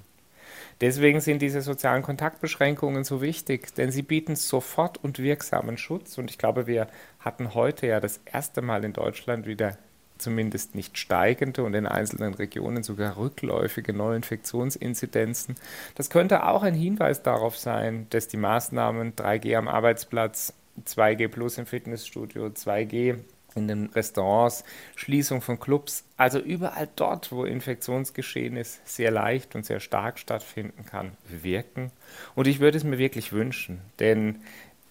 Deswegen 0.80 1.20
sind 1.20 1.42
diese 1.42 1.62
sozialen 1.62 2.02
Kontaktbeschränkungen 2.02 3.04
so 3.04 3.22
wichtig, 3.22 3.72
denn 3.74 3.92
sie 3.92 4.02
bieten 4.02 4.34
sofort 4.34 5.02
und 5.02 5.20
wirksamen 5.20 5.78
Schutz. 5.78 6.18
Und 6.18 6.28
ich 6.28 6.38
glaube, 6.38 6.66
wir 6.66 6.88
hatten 7.20 7.54
heute 7.54 7.86
ja 7.86 8.00
das 8.00 8.20
erste 8.24 8.62
Mal 8.62 8.84
in 8.84 8.92
Deutschland 8.92 9.46
wieder 9.46 9.78
zumindest 10.22 10.74
nicht 10.74 10.96
steigende 10.96 11.62
und 11.64 11.74
in 11.74 11.86
einzelnen 11.86 12.34
Regionen 12.34 12.82
sogar 12.82 13.16
rückläufige 13.16 13.92
Neuinfektionsinzidenzen. 13.92 15.56
Das 15.94 16.08
könnte 16.08 16.46
auch 16.46 16.62
ein 16.62 16.74
Hinweis 16.74 17.22
darauf 17.22 17.58
sein, 17.58 18.06
dass 18.10 18.28
die 18.28 18.36
Maßnahmen 18.36 19.14
3G 19.14 19.56
am 19.56 19.68
Arbeitsplatz, 19.68 20.54
2G 20.86 21.28
plus 21.28 21.58
im 21.58 21.66
Fitnessstudio, 21.66 22.46
2G 22.46 23.18
in 23.54 23.68
den 23.68 23.86
Restaurants, 23.90 24.64
Schließung 24.96 25.42
von 25.42 25.60
Clubs, 25.60 26.04
also 26.16 26.38
überall 26.38 26.88
dort, 26.96 27.32
wo 27.32 27.44
Infektionsgeschehen 27.44 28.56
ist, 28.56 28.86
sehr 28.88 29.10
leicht 29.10 29.54
und 29.54 29.66
sehr 29.66 29.80
stark 29.80 30.18
stattfinden 30.18 30.86
kann, 30.86 31.12
wirken. 31.28 31.90
Und 32.34 32.46
ich 32.46 32.60
würde 32.60 32.78
es 32.78 32.84
mir 32.84 32.98
wirklich 32.98 33.32
wünschen, 33.32 33.80
denn 33.98 34.40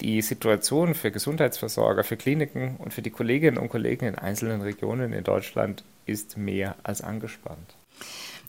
die 0.02 0.22
Situation 0.22 0.96
für 0.96 1.12
Gesundheitsversorger, 1.12 2.04
für 2.04 2.18
Kliniken 2.18 2.76
und 2.78 2.94
für 2.94 3.02
die 3.02 3.12
Kolleginnen 3.12 3.58
und 3.58 3.70
Kollegen 3.70 4.06
in 4.06 4.16
einzelnen 4.16 4.62
Regionen 4.62 5.14
in 5.14 5.24
Deutschland 5.24 5.84
ist 6.06 6.38
mehr 6.38 6.76
als 6.84 7.02
angespannt. 7.02 7.76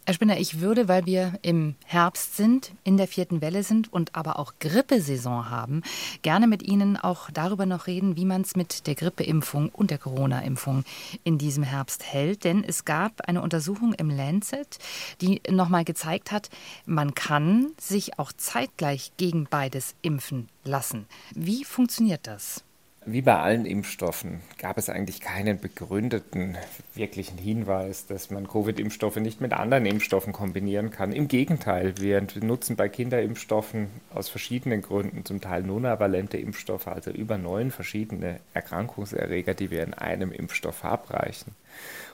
Herr 0.05 0.15
Spinner, 0.15 0.37
ich 0.37 0.59
würde, 0.59 0.89
weil 0.89 1.07
wir 1.07 1.35
im 1.43 1.77
Herbst 1.87 2.37
sind, 2.37 2.73
in 2.83 2.97
der 2.97 3.07
vierten 3.07 3.41
Welle 3.41 3.63
sind 3.63 3.93
und 3.93 4.17
aber 4.17 4.37
auch 4.41 4.55
Grippesaison 4.59 5.49
haben, 5.49 5.83
gerne 6.23 6.49
mit 6.49 6.65
Ihnen 6.65 6.97
auch 6.97 7.31
darüber 7.31 7.67
noch 7.67 7.87
reden, 7.87 8.17
wie 8.17 8.25
man 8.25 8.41
es 8.41 8.57
mit 8.57 8.89
der 8.89 8.97
Grippeimpfung 8.97 9.69
und 9.69 9.93
der 9.93 9.99
Corona-Impfung 9.99 10.83
in 11.23 11.39
diesem 11.39 11.63
Herbst 11.63 12.03
hält. 12.03 12.43
Denn 12.43 12.65
es 12.65 12.85
gab 12.85 13.29
eine 13.29 13.43
Untersuchung 13.43 13.95
im 13.95 14.11
Lancet, 14.11 14.81
die 15.21 15.41
nochmal 15.49 15.85
gezeigt 15.85 16.33
hat, 16.33 16.51
man 16.85 17.15
kann 17.15 17.71
sich 17.79 18.19
auch 18.19 18.33
zeitgleich 18.33 19.13
gegen 19.19 19.47
beides 19.49 19.95
impfen 20.03 20.49
lassen. 20.65 21.07
Wie 21.33 21.65
funktioniert 21.65 22.27
das? 22.27 22.65
Wie 23.05 23.23
bei 23.23 23.37
allen 23.37 23.67
Impfstoffen 23.67 24.43
gab 24.59 24.79
es 24.79 24.89
eigentlich 24.89 25.21
keinen 25.21 25.59
begründeten 25.59 26.57
wirklichen 26.95 27.37
Hinweis, 27.37 28.07
dass 28.07 28.31
man 28.31 28.47
Covid-Impfstoffe 28.47 29.17
nicht 29.17 29.41
mit 29.41 29.53
anderen 29.53 29.87
Impfstoffen 29.87 30.33
kombinieren 30.33 30.91
kann. 30.91 31.11
Im 31.11 31.27
Gegenteil, 31.27 31.95
wir 31.99 32.25
nutzen 32.41 32.77
bei 32.77 32.89
Kinderimpfstoffen 32.89 33.89
aus 34.15 34.29
verschiedenen 34.29 34.83
Gründen 34.83 35.25
zum 35.25 35.41
Teil 35.41 35.65
monovalente 35.65 36.37
Impfstoffe, 36.37 36.87
also 36.87 37.11
über 37.11 37.39
neun 37.39 37.73
verschiedene 37.73 38.39
Erkrankungserreger, 38.55 39.55
die 39.55 39.73
wir 39.73 39.83
in 39.83 39.95
einem 39.95 40.31
Impfstoff 40.31 40.77
verabreichen. 40.77 41.57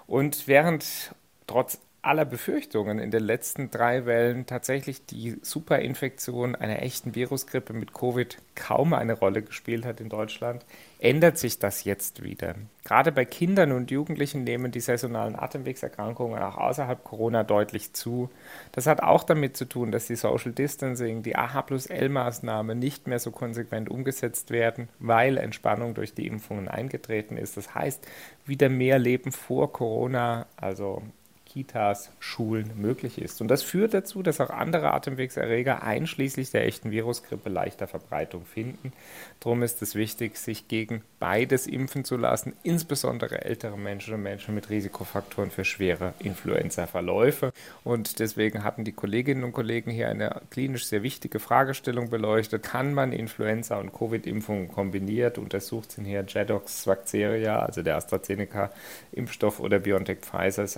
Und 0.07 0.49
während 0.49 1.15
trotz 1.47 1.81
aller 2.01 2.25
Befürchtungen 2.25 3.01
in 3.01 3.11
den 3.11 3.25
letzten 3.25 3.71
drei 3.71 4.07
Wellen 4.07 4.47
tatsächlich 4.47 5.05
die 5.05 5.37
Superinfektion 5.43 6.55
einer 6.55 6.81
echten 6.81 7.15
Virusgrippe 7.15 7.73
mit 7.73 7.93
Covid 7.93 8.39
kaum 8.55 8.93
eine 8.93 9.15
Rolle 9.15 9.43
gespielt 9.43 9.85
hat 9.85 10.01
in 10.01 10.09
Deutschland, 10.09 10.65
ändert 11.01 11.39
sich 11.39 11.59
das 11.59 11.85
jetzt 11.85 12.23
wieder. 12.23 12.55
Gerade 12.85 13.11
bei 13.11 13.25
Kindern 13.25 13.73
und 13.73 13.91
Jugendlichen 13.91 14.45
nehmen 14.45 14.71
die 14.71 14.81
saisonalen 14.81 15.37
Atemwegserkrankungen 15.37 16.41
auch 16.41 16.57
außerhalb 16.57 17.03
Corona 17.03 17.43
deutlich 17.43 17.93
zu. 17.93 18.31
Das 18.73 18.87
hat 18.87 19.03
auch 19.03 19.25
damit 19.25 19.57
zu 19.57 19.65
tun, 19.65 19.91
dass 19.91 20.07
die 20.07 20.17
Social 20.17 20.53
Distancing, 20.53 21.23
die 21.23 21.37
AH 21.37 21.63
plus 21.63 21.87
L-Maßnahme 21.87 22.77
nicht 22.77 23.09
mehr 23.09 23.19
so 23.19 23.33
konsequent 23.33 23.91
umgesetzt 23.91 24.51
werden, 24.51 24.89
weil 25.01 25.37
Entspannung 25.37 25.95
durch 25.95 26.15
die 26.15 26.29
Impfungen 26.29 26.69
eingetreten 26.69 27.37
ist. 27.37 27.57
Das 27.57 27.75
heißt, 27.75 28.07
wieder 28.47 28.69
mehr 28.69 28.99
Leben 28.99 29.33
vor 29.33 29.73
Corona, 29.73 30.47
also 30.57 31.03
Kitas, 31.59 32.13
Schulen 32.21 32.71
möglich 32.77 33.21
ist. 33.21 33.41
Und 33.41 33.49
das 33.49 33.65
führt 33.65 33.93
dazu, 33.93 34.23
dass 34.23 34.41
auch 34.41 34.51
andere 34.51 34.93
Atemwegserreger 34.93 35.83
einschließlich 35.83 36.53
der 36.53 36.65
echten 36.65 36.93
Virusgrippe 36.93 37.49
leichter 37.49 37.89
Verbreitung 37.89 38.45
finden. 38.45 38.93
Darum 39.41 39.65
ist 39.65 39.83
es 39.83 39.97
wichtig, 39.97 40.37
sich 40.37 40.69
gegen 40.69 41.03
beides 41.19 41.67
impfen 41.67 42.05
zu 42.05 42.17
lassen, 42.17 42.53
insbesondere 42.63 43.45
ältere 43.45 43.77
Menschen 43.77 44.15
und 44.15 44.23
Menschen 44.23 44.55
mit 44.55 44.71
Risikofaktoren 44.71 45.51
für 45.51 45.65
schwere 45.65 46.15
Influenza-Verläufe. 46.21 47.53
Und 47.83 48.21
deswegen 48.21 48.63
hatten 48.63 48.85
die 48.85 48.93
Kolleginnen 48.93 49.43
und 49.43 49.51
Kollegen 49.51 49.91
hier 49.91 50.09
eine 50.09 50.43
klinisch 50.51 50.87
sehr 50.87 51.03
wichtige 51.03 51.41
Fragestellung 51.41 52.09
beleuchtet. 52.09 52.63
Kann 52.63 52.95
man 52.95 53.13
Influenza 53.13 53.79
und 53.79 53.93
Covid-Impfungen 53.93 54.69
kombiniert? 54.69 55.39
Untersucht 55.39 55.91
sind 55.91 56.05
hier 56.05 56.25
Jedox 56.25 56.87
Vaxeria, 56.87 57.59
also 57.59 57.83
der 57.83 57.97
AstraZeneca-Impfstoff 57.97 59.59
oder 59.59 59.81
BioNTech 59.81 60.19
Pfizer's 60.21 60.77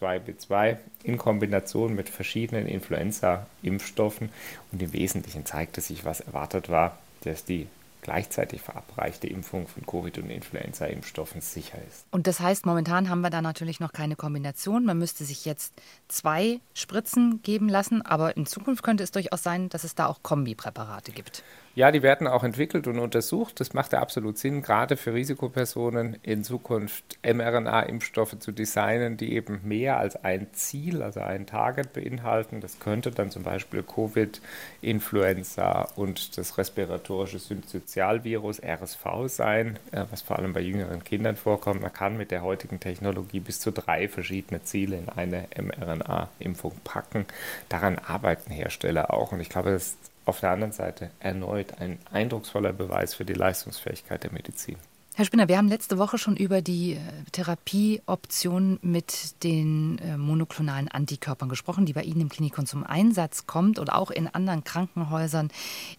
162B2 0.00 0.78
in 1.04 1.18
Kombination 1.18 1.94
mit 1.94 2.08
verschiedenen 2.08 2.66
Influenza-Impfstoffen. 2.66 4.30
Und 4.72 4.82
im 4.82 4.92
Wesentlichen 4.92 5.46
zeigte 5.46 5.80
sich, 5.80 6.04
was 6.04 6.20
erwartet 6.20 6.68
war, 6.68 6.98
dass 7.22 7.44
die 7.44 7.66
gleichzeitig 8.02 8.62
verabreichte 8.62 9.26
Impfung 9.26 9.66
von 9.66 9.84
Covid- 9.84 10.18
und 10.18 10.30
Influenza-Impfstoffen 10.30 11.40
sicher 11.40 11.78
ist. 11.88 12.06
Und 12.10 12.26
das 12.26 12.40
heißt, 12.40 12.66
momentan 12.66 13.08
haben 13.08 13.20
wir 13.20 13.30
da 13.30 13.42
natürlich 13.42 13.80
noch 13.80 13.92
keine 13.92 14.16
Kombination. 14.16 14.84
Man 14.84 14.98
müsste 14.98 15.24
sich 15.24 15.44
jetzt 15.44 15.74
zwei 16.08 16.60
Spritzen 16.74 17.42
geben 17.42 17.68
lassen, 17.68 18.02
aber 18.02 18.36
in 18.36 18.46
Zukunft 18.46 18.82
könnte 18.82 19.04
es 19.04 19.10
durchaus 19.10 19.42
sein, 19.42 19.68
dass 19.68 19.84
es 19.84 19.94
da 19.94 20.06
auch 20.06 20.22
Kombipräparate 20.22 21.12
gibt. 21.12 21.42
Ja, 21.76 21.92
die 21.92 22.02
werden 22.02 22.26
auch 22.26 22.42
entwickelt 22.42 22.88
und 22.88 22.98
untersucht. 22.98 23.60
Das 23.60 23.74
macht 23.74 23.92
ja 23.92 24.00
absolut 24.00 24.38
Sinn, 24.38 24.60
gerade 24.60 24.96
für 24.96 25.14
Risikopersonen 25.14 26.16
in 26.22 26.42
Zukunft 26.42 27.16
mRNA-Impfstoffe 27.22 28.36
zu 28.40 28.50
designen, 28.50 29.16
die 29.16 29.34
eben 29.34 29.60
mehr 29.62 29.96
als 29.96 30.16
ein 30.24 30.48
Ziel, 30.52 31.00
also 31.00 31.20
ein 31.20 31.46
Target 31.46 31.92
beinhalten. 31.92 32.60
Das 32.60 32.80
könnte 32.80 33.12
dann 33.12 33.30
zum 33.30 33.44
Beispiel 33.44 33.84
Covid, 33.84 34.40
Influenza 34.82 35.82
und 35.94 36.36
das 36.36 36.58
respiratorische 36.58 37.38
Synsozialvirus 37.38 38.60
RSV 38.60 39.04
sein, 39.28 39.78
äh, 39.92 40.04
was 40.10 40.22
vor 40.22 40.40
allem 40.40 40.52
bei 40.52 40.60
jüngeren 40.62 41.04
Kindern 41.04 41.36
vorkommt. 41.36 41.82
Man 41.82 41.92
kann 41.92 42.16
mit 42.16 42.32
der 42.32 42.42
heutigen 42.42 42.80
Technologie 42.80 43.38
bis 43.38 43.60
zu 43.60 43.70
drei 43.70 44.08
verschiedene 44.08 44.64
Ziele 44.64 44.96
in 44.96 45.08
eine 45.08 45.46
mRNA-Impfung 45.56 46.72
packen. 46.82 47.26
Daran 47.68 47.98
arbeiten 47.98 48.50
Hersteller 48.50 49.14
auch 49.14 49.30
und 49.30 49.38
ich 49.38 49.50
glaube, 49.50 49.70
das 49.70 49.96
auf 50.24 50.40
der 50.40 50.50
anderen 50.50 50.72
Seite 50.72 51.10
erneut 51.18 51.80
ein 51.80 51.98
eindrucksvoller 52.12 52.72
Beweis 52.72 53.14
für 53.14 53.24
die 53.24 53.34
Leistungsfähigkeit 53.34 54.22
der 54.22 54.32
Medizin. 54.32 54.76
Herr 55.20 55.24
Spinner, 55.24 55.48
wir 55.48 55.58
haben 55.58 55.68
letzte 55.68 55.98
Woche 55.98 56.18
schon 56.18 56.36
über 56.36 56.62
die 56.62 56.92
äh, 56.94 56.98
Therapieoption 57.32 58.78
mit 58.80 59.42
den 59.42 59.98
äh, 59.98 60.16
monoklonalen 60.16 60.88
Antikörpern 60.88 61.48
gesprochen, 61.48 61.84
die 61.84 61.92
bei 61.92 62.04
Ihnen 62.04 62.22
im 62.22 62.28
Klinikum 62.28 62.64
zum 62.64 62.84
Einsatz 62.84 63.46
kommt 63.46 63.78
oder 63.78 63.96
auch 63.96 64.10
in 64.10 64.28
anderen 64.28 64.64
Krankenhäusern 64.64 65.50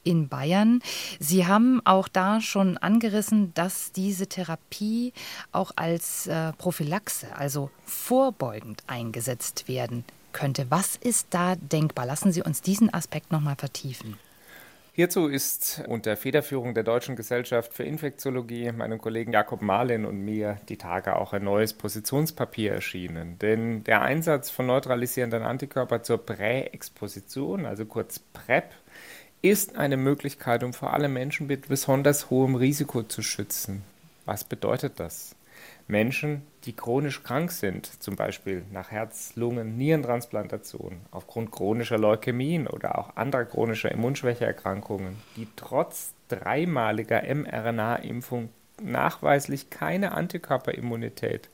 in 0.03 0.27
Bayern. 0.29 0.81
Sie 1.19 1.45
haben 1.45 1.81
auch 1.85 2.07
da 2.07 2.41
schon 2.41 2.77
angerissen, 2.77 3.53
dass 3.53 3.91
diese 3.91 4.27
Therapie 4.27 5.13
auch 5.51 5.71
als 5.75 6.25
äh, 6.27 6.53
Prophylaxe, 6.53 7.35
also 7.35 7.69
vorbeugend 7.85 8.81
eingesetzt 8.87 9.67
werden 9.67 10.05
könnte. 10.33 10.67
Was 10.69 10.95
ist 10.95 11.27
da 11.31 11.55
denkbar? 11.55 12.05
Lassen 12.05 12.31
Sie 12.31 12.41
uns 12.41 12.61
diesen 12.61 12.93
Aspekt 12.93 13.31
noch 13.31 13.41
mal 13.41 13.55
vertiefen. 13.55 14.17
Hierzu 14.93 15.27
ist 15.27 15.81
unter 15.87 16.17
Federführung 16.17 16.73
der 16.73 16.83
Deutschen 16.83 17.15
Gesellschaft 17.15 17.73
für 17.73 17.83
Infektiologie 17.83 18.73
meinem 18.73 18.99
Kollegen 18.99 19.31
Jakob 19.31 19.61
Marlin 19.61 20.05
und 20.05 20.25
mir 20.25 20.57
die 20.67 20.75
Tage 20.75 21.15
auch 21.15 21.31
ein 21.31 21.45
neues 21.45 21.71
Positionspapier 21.71 22.73
erschienen. 22.73 23.39
Denn 23.39 23.85
der 23.85 24.01
Einsatz 24.01 24.49
von 24.49 24.65
neutralisierenden 24.65 25.43
Antikörpern 25.43 26.03
zur 26.03 26.17
Präexposition, 26.17 27.65
also 27.65 27.85
kurz 27.85 28.19
PrEP, 28.19 28.65
ist 29.41 29.77
eine 29.77 29.95
Möglichkeit, 29.95 30.61
um 30.61 30.73
vor 30.73 30.93
allem 30.93 31.13
Menschen 31.13 31.47
mit 31.47 31.69
besonders 31.69 32.29
hohem 32.29 32.55
Risiko 32.55 33.03
zu 33.03 33.21
schützen. 33.21 33.83
Was 34.25 34.43
bedeutet 34.43 34.99
das? 34.99 35.35
Menschen, 35.87 36.43
die 36.65 36.75
chronisch 36.75 37.23
krank 37.23 37.51
sind, 37.51 37.85
zum 38.01 38.15
Beispiel 38.15 38.63
nach 38.71 38.91
Herz-, 38.91 39.35
Lungen-, 39.35 39.77
Nierentransplantation, 39.77 41.01
aufgrund 41.11 41.51
chronischer 41.51 41.97
Leukämien 41.97 42.67
oder 42.67 42.97
auch 42.97 43.15
anderer 43.15 43.45
chronischer 43.45 43.91
Immunschwächeerkrankungen, 43.91 45.17
die 45.35 45.47
trotz 45.55 46.13
dreimaliger 46.27 47.23
mRNA-Impfung 47.23 48.49
nachweislich 48.81 49.69
keine 49.69 50.11
Antikörperimmunität 50.13 51.49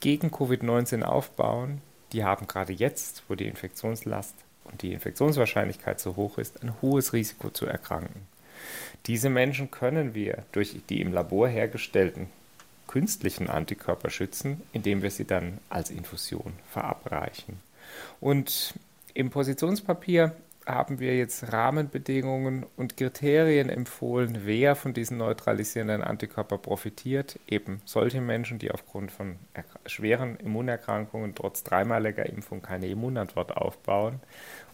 gegen 0.00 0.28
Covid-19 0.28 1.02
aufbauen, 1.02 1.80
die 2.12 2.24
haben 2.24 2.46
gerade 2.46 2.72
jetzt, 2.72 3.24
wo 3.28 3.34
die 3.34 3.46
Infektionslast 3.46 4.34
und 4.64 4.82
die 4.82 4.92
Infektionswahrscheinlichkeit 4.92 6.00
so 6.00 6.16
hoch 6.16 6.38
ist, 6.38 6.62
ein 6.62 6.74
hohes 6.82 7.12
Risiko 7.12 7.50
zu 7.50 7.66
erkranken. 7.66 8.26
Diese 9.06 9.30
Menschen 9.30 9.70
können 9.70 10.14
wir 10.14 10.44
durch 10.52 10.76
die 10.88 11.00
im 11.00 11.12
Labor 11.12 11.48
hergestellten 11.48 12.28
künstlichen 12.88 13.48
Antikörper 13.48 14.10
schützen, 14.10 14.62
indem 14.72 15.02
wir 15.02 15.12
sie 15.12 15.24
dann 15.24 15.58
als 15.70 15.90
Infusion 15.90 16.54
verabreichen. 16.72 17.60
Und 18.20 18.74
im 19.14 19.30
Positionspapier 19.30 20.34
haben 20.66 20.98
wir 20.98 21.16
jetzt 21.16 21.50
Rahmenbedingungen 21.52 22.66
und 22.76 22.96
Kriterien 22.96 23.70
empfohlen, 23.70 24.40
wer 24.44 24.76
von 24.76 24.92
diesen 24.92 25.16
neutralisierenden 25.16 26.02
Antikörpern 26.02 26.60
profitiert. 26.60 27.38
Eben 27.48 27.80
solche 27.86 28.20
Menschen, 28.20 28.58
die 28.58 28.70
aufgrund 28.70 29.10
von 29.10 29.36
schweren 29.86 30.36
Immunerkrankungen 30.36 31.34
trotz 31.34 31.64
dreimaliger 31.64 32.26
Impfung 32.26 32.60
keine 32.60 32.88
Immunantwort 32.88 33.56
aufbauen. 33.56 34.20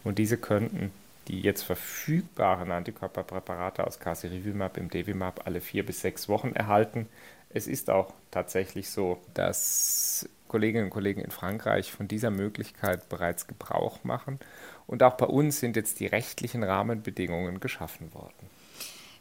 Und 0.03 0.19
diese 0.19 0.37
könnten 0.37 0.91
die 1.29 1.41
jetzt 1.41 1.63
verfügbaren 1.63 2.71
Antikörperpräparate 2.71 3.87
aus 3.87 3.99
Casirivimab 3.99 4.77
im 4.77 4.91
Devimab 4.91 5.47
alle 5.47 5.61
vier 5.61 5.87
bis 5.87 6.01
sechs 6.01 6.29
Wochen 6.29 6.53
erhalten. 6.53 7.09
Es 7.55 7.69
ist 7.69 7.89
auch 7.89 8.13
tatsächlich 8.33 8.91
so, 8.91 9.19
dass 9.33 10.29
Kolleginnen 10.49 10.87
und 10.87 10.91
Kollegen 10.91 11.21
in 11.21 11.31
Frankreich 11.31 11.93
von 11.93 12.09
dieser 12.09 12.31
Möglichkeit 12.31 13.09
bereits 13.09 13.47
Gebrauch 13.47 14.03
machen. 14.03 14.41
Und 14.89 15.05
auch 15.05 15.17
bei 15.17 15.27
uns 15.27 15.61
sind 15.61 15.77
jetzt 15.77 16.01
die 16.01 16.07
rechtlichen 16.07 16.65
Rahmenbedingungen 16.65 17.61
geschaffen 17.61 18.13
worden. 18.13 18.51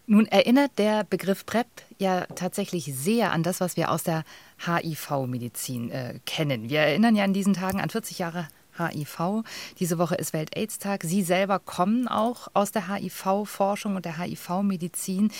Nun 0.08 0.26
erinnert 0.26 0.72
der 0.80 1.04
Begriff 1.06 1.46
PrEP 1.46 1.67
ja 2.00 2.26
tatsächlich 2.36 2.86
sehr 2.93 3.32
an 3.32 3.43
das, 3.43 3.62
was 3.62 3.78
wir 3.78 3.91
aus 3.91 4.04
der 4.04 4.26
HIV-Medizin 4.65 5.91
äh, 5.91 6.19
kennen. 6.26 6.69
Wir 6.69 6.80
erinnern 6.80 7.15
ja 7.15 7.24
in 7.24 7.34
diesen 7.34 7.54
Tagen 7.54 7.80
an 7.80 7.89
40 7.89 8.17
Jahre 8.19 8.48
HIV. 8.77 9.43
Diese 9.79 9.97
Woche 9.97 10.15
ist 10.15 10.33
Welt-Aids-Tag. 10.33 11.03
Sie 11.03 11.23
selber 11.23 11.59
kommen 11.59 12.07
auch 12.07 12.47
aus 12.53 12.71
der 12.71 12.88
HIV-Forschung 12.88 13.95
und 13.95 14.05
der 14.05 14.17
HIV-Medizin. 14.17 15.31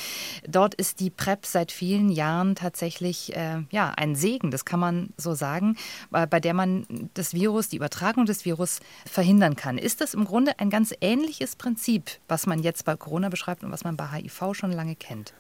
Dort 0.48 0.76
ist 0.76 1.00
die 1.00 1.10
PrEP 1.10 1.46
seit 1.46 1.72
vielen 1.72 2.10
Jahren 2.10 2.56
tatsächlich 2.56 3.36
äh, 3.36 3.64
ja, 3.72 3.92
ein 3.96 4.16
Segen, 4.16 4.52
das 4.52 4.66
kann 4.66 4.80
man 4.80 5.10
so 5.18 5.34
sagen, 5.34 5.78
bei 6.10 6.40
der 6.40 6.54
man 6.54 7.10
das 7.14 7.34
Virus, 7.34 7.70
die 7.70 7.78
Übertragung 7.78 8.26
des 8.26 8.46
Virus 8.46 8.80
verhindern 9.06 9.56
kann. 9.56 9.78
Ist 9.78 10.02
das 10.02 10.14
im 10.14 10.26
Grunde 10.26 10.60
ein 10.60 10.70
ganz 10.70 10.94
ähnliches 11.02 11.56
Prinzip, 11.56 12.12
was 12.28 12.46
man 12.46 12.60
jetzt 12.60 12.86
bei 12.86 12.96
Corona 12.96 13.30
beschreibt 13.30 13.64
und 13.64 13.72
was 13.72 13.84
man 13.84 13.98
bei 13.98 14.08
HIV 14.08 14.54
schon 14.54 14.72
lange 14.72 14.96
kennt? 14.96 15.34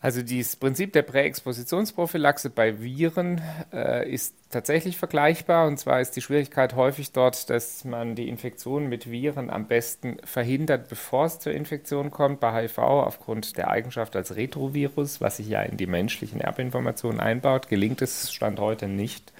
Also 0.00 0.22
das 0.22 0.54
Prinzip 0.54 0.92
der 0.92 1.02
Präexpositionsprophylaxe 1.02 2.50
bei 2.50 2.80
Viren 2.80 3.40
äh, 3.72 4.08
ist 4.08 4.36
tatsächlich 4.48 4.96
vergleichbar. 4.96 5.66
Und 5.66 5.78
zwar 5.78 6.00
ist 6.00 6.12
die 6.12 6.20
Schwierigkeit 6.20 6.76
häufig 6.76 7.10
dort, 7.10 7.50
dass 7.50 7.84
man 7.84 8.14
die 8.14 8.28
Infektion 8.28 8.88
mit 8.88 9.10
Viren 9.10 9.50
am 9.50 9.66
besten 9.66 10.18
verhindert, 10.22 10.88
bevor 10.88 11.24
es 11.24 11.40
zur 11.40 11.52
Infektion 11.52 12.12
kommt. 12.12 12.38
Bei 12.38 12.62
HIV 12.62 12.78
aufgrund 12.78 13.56
der 13.56 13.70
Eigenschaft 13.70 14.14
als 14.14 14.36
Retrovirus, 14.36 15.20
was 15.20 15.38
sich 15.38 15.48
ja 15.48 15.62
in 15.62 15.76
die 15.76 15.88
menschlichen 15.88 16.40
Erbinformationen 16.40 17.18
einbaut, 17.18 17.68
gelingt 17.68 18.00
es 18.00 18.32
Stand 18.32 18.60
heute 18.60 18.86
nicht, 18.86 19.32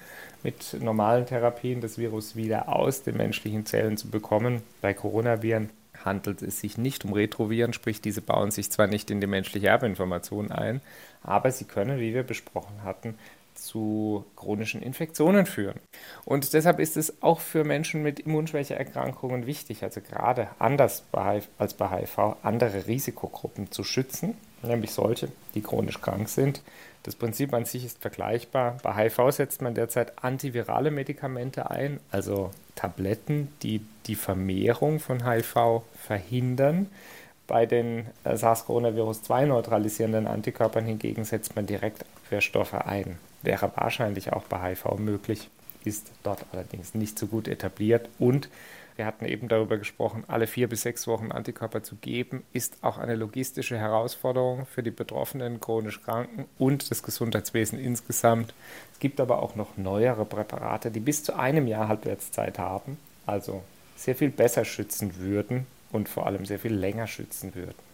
mit 0.43 0.77
normalen 0.81 1.27
Therapien 1.27 1.81
das 1.81 1.99
Virus 1.99 2.35
wieder 2.35 2.69
aus 2.69 3.05
den 3.05 3.17
menschlichen 3.17 3.65
Zellen 3.65 3.97
zu 3.97 4.09
bekommen. 4.11 4.63
Bei 4.81 4.93
Coronaviren 4.93 5.71
handelt 6.05 6.43
es 6.43 6.61
sich 6.61 6.79
nicht 6.79 7.05
um 7.05 7.13
Retroviren, 7.13 7.73
sprich 7.73 8.01
diese 8.01 8.23
bauen 8.23 8.51
sich 8.51 8.71
zwar 8.71 8.87
nicht 8.87 9.11
in 9.11 9.21
die 9.21 9.27
menschliche 9.27 9.69
Erbinformation 9.69 10.51
ein, 10.51 10.81
aber 11.23 11.51
sie 11.51 11.65
können, 11.65 11.99
wie 12.01 12.15
wir 12.15 12.23
besprochen 12.23 12.85
hatten, 12.85 13.19
zu 13.55 14.25
chronischen 14.37 14.83
Infektionen 14.83 15.47
führen. 15.47 15.81
Und 16.25 16.53
deshalb 16.53 16.79
ist 16.79 16.97
es 16.97 17.23
auch 17.23 17.41
für 17.41 17.65
Menschen 17.65 18.03
mit 18.03 18.21
Immunschwächeerkrankungen 18.21 19.47
wichtig, 19.47 19.83
also 19.83 20.01
gerade 20.01 20.49
anders 20.59 21.03
als 21.59 21.75
bei 21.75 21.89
HIV, 21.89 22.37
andere 22.43 22.87
Risikogruppen 22.87 23.71
zu 23.71 23.85
schützen, 23.85 24.35
nämlich 24.63 24.93
solche, 24.93 25.29
die 25.55 25.63
chronisch 25.63 26.01
krank 26.01 26.29
sind. 26.29 26.63
Das 27.03 27.15
Prinzip 27.15 27.55
an 27.55 27.65
sich 27.65 27.85
ist 27.85 28.01
vergleichbar. 28.01 28.77
Bei 28.83 28.93
HIV 28.93 29.31
setzt 29.31 29.63
man 29.63 29.75
derzeit 29.75 30.23
antivirale 30.23 30.91
Medikamente 30.91 31.71
ein, 31.71 32.01
also 32.11 32.51
Tabletten, 32.75 33.53
die 33.63 33.81
die 34.07 34.15
Vermehrung 34.15 35.01
von 35.01 35.25
HIV 35.25 35.83
verhindern. 35.97 36.89
Bei 37.47 37.65
den 37.67 38.07
äh, 38.25 38.37
SARS-CoV-2 38.37 39.47
neutralisierenden 39.47 40.27
Antikörpern 40.27 40.85
hingegen 40.85 41.25
setzt 41.25 41.57
man 41.57 41.67
direkt 41.67 42.05
Abwehrstoffe 42.17 42.75
ein. 42.75 43.19
Wäre 43.43 43.71
wahrscheinlich 43.75 44.33
auch 44.33 44.45
bei 44.45 44.71
HIV 44.71 44.99
möglich, 44.99 45.49
ist 45.85 46.11
dort 46.23 46.45
allerdings 46.53 46.95
nicht 46.95 47.19
so 47.19 47.27
gut 47.27 47.49
etabliert. 47.49 48.09
Und 48.19 48.51
wir 48.99 49.07
hatten 49.07 49.27
eben 49.27 49.47
darüber 49.47 49.79
gesprochen, 49.79 50.25
alle 50.27 50.49
vier 50.49 50.69
bis 50.69 50.83
sechs 50.83 51.07
Wochen 51.07 51.31
Antikörper 51.31 51.85
zu 51.85 51.95
geben, 51.95 52.43
ist 52.53 52.79
auch 52.83 52.99
eine 52.99 53.15
logistische 53.15 53.79
Herausforderung 53.79 54.67
für 54.67 54.83
die 54.83 54.91
Betroffenen, 54.91 55.61
chronisch 55.61 56.03
Kranken 56.03 56.47
und 56.59 56.91
das 56.91 57.05
Gesundheitswesen 57.05 57.79
insgesamt. 57.79 58.55
Es 58.93 58.99
gibt 58.99 59.21
aber 59.21 59.41
auch 59.41 59.55
noch 59.55 59.77
neuere 59.77 60.25
Präparate, 60.25 60.91
die 60.91 60.99
bis 60.99 61.23
zu 61.23 61.39
einem 61.39 61.69
Jahr 61.69 61.87
Halbwertszeit 61.87 62.59
haben, 62.59 62.99
also 63.25 63.63
sehr 63.97 64.17
viel 64.17 64.31
besser 64.31 64.65
schützen 64.65 65.17
würden 65.19 65.69
und 65.93 66.09
vor 66.09 66.27
allem 66.27 66.45
sehr 66.45 66.59
viel 66.59 66.75
länger 66.75 67.07
schützen 67.07 67.55
würden. 67.55 67.88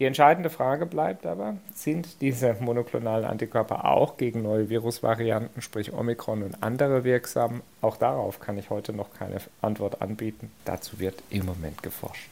Die 0.00 0.06
entscheidende 0.06 0.48
Frage 0.48 0.86
bleibt 0.86 1.26
aber, 1.26 1.58
sind 1.74 2.22
diese 2.22 2.56
monoklonalen 2.58 3.26
Antikörper 3.26 3.84
auch 3.84 4.16
gegen 4.16 4.42
neue 4.42 4.70
Virusvarianten, 4.70 5.60
sprich 5.60 5.92
Omikron 5.92 6.42
und 6.42 6.62
andere 6.62 7.04
wirksam? 7.04 7.60
Auch 7.82 7.98
darauf 7.98 8.40
kann 8.40 8.56
ich 8.56 8.70
heute 8.70 8.94
noch 8.94 9.12
keine 9.12 9.36
Antwort 9.60 10.00
anbieten. 10.00 10.50
Dazu 10.64 11.00
wird 11.00 11.22
im 11.28 11.44
Moment 11.44 11.82
geforscht. 11.82 12.30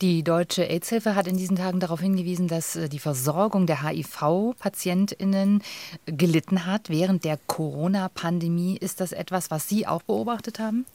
Die 0.00 0.22
Deutsche 0.22 0.64
AIDS-Hilfe 0.70 1.14
hat 1.14 1.26
in 1.26 1.36
diesen 1.36 1.56
Tagen 1.56 1.80
darauf 1.80 2.00
hingewiesen, 2.00 2.48
dass 2.48 2.76
äh, 2.76 2.88
die 2.88 3.00
Versorgung 3.00 3.66
der 3.66 3.82
HIV-PatientInnen 3.82 5.62
gelitten 6.06 6.64
hat 6.64 6.88
während 6.88 7.24
der 7.24 7.38
Corona-Pandemie. 7.48 8.78
Ist 8.78 9.00
das 9.00 9.12
etwas, 9.12 9.50
was 9.50 9.68
Sie 9.68 9.86
auch 9.86 10.02
beobachtet 10.02 10.58
haben? 10.58 10.86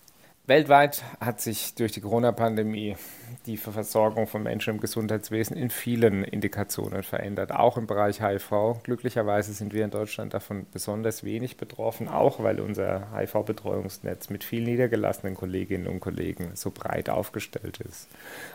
Weltweit 0.46 1.06
hat 1.22 1.40
sich 1.40 1.74
durch 1.74 1.94
die 1.94 2.02
Corona-Pandemie 2.02 2.98
die 3.46 3.56
Versorgung 3.56 4.28
von 4.28 4.44
Menschen 4.44 4.74
im 4.74 4.82
Gesundheitswesen 4.82 5.56
in 5.56 5.70
vielen 5.70 6.26
Indikationen 6.26 7.02
verändert, 7.04 7.54
auch 7.54 7.78
im 7.78 7.88
Bereich 7.88 8.22
HIV. 8.22 8.84
Glücklicherweise 8.84 9.54
sind 9.54 9.74
wir 9.74 9.86
in 9.86 9.92
Deutschland 9.92 10.34
davon 10.34 10.66
besonders 10.70 11.24
wenig 11.24 11.56
betroffen, 11.56 12.10
auch 12.10 12.44
weil 12.44 12.60
unser 12.60 13.08
HIV-Betreuungsnetz 13.18 14.30
mit 14.30 14.44
vielen 14.44 14.66
niedergelassenen 14.66 15.36
Kolleginnen 15.36 15.88
und 15.88 16.02
Kollegen 16.02 16.52
so 16.56 16.72
breit 16.72 17.10
aufgestellt 17.10 17.80
ist. 17.80 18.10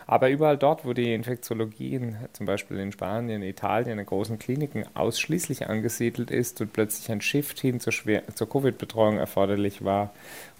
Aber 0.05 0.29
überall 0.29 0.59
dort, 0.59 0.85
wo 0.85 0.93
die 0.93 1.15
Infektiologien, 1.15 2.17
zum 2.33 2.45
Beispiel 2.45 2.77
in 2.77 2.91
Spanien, 2.91 3.41
Italien, 3.41 3.97
in 3.97 4.05
großen 4.05 4.37
Kliniken 4.37 4.85
ausschließlich 4.93 5.67
angesiedelt 5.67 6.29
ist 6.29 6.61
und 6.61 6.71
plötzlich 6.71 7.11
ein 7.11 7.21
Shift 7.21 7.59
hin 7.59 7.79
zur, 7.79 7.93
zur 8.35 8.47
Covid-Betreuung 8.47 9.17
erforderlich 9.17 9.83
war, 9.83 10.13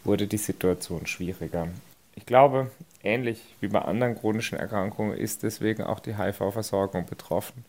wurde 0.03 0.27
die 0.27 0.37
Situation 0.37 1.05
schwieriger. 1.05 1.67
Ich 2.15 2.25
glaube, 2.25 2.71
ähnlich 3.03 3.41
wie 3.61 3.67
bei 3.67 3.81
anderen 3.81 4.15
chronischen 4.15 4.57
Erkrankungen 4.57 5.17
ist 5.17 5.43
deswegen 5.43 5.83
auch 5.83 5.99
die 5.99 6.17
HIV-Versorgung 6.17 7.05
betroffen. 7.05 7.63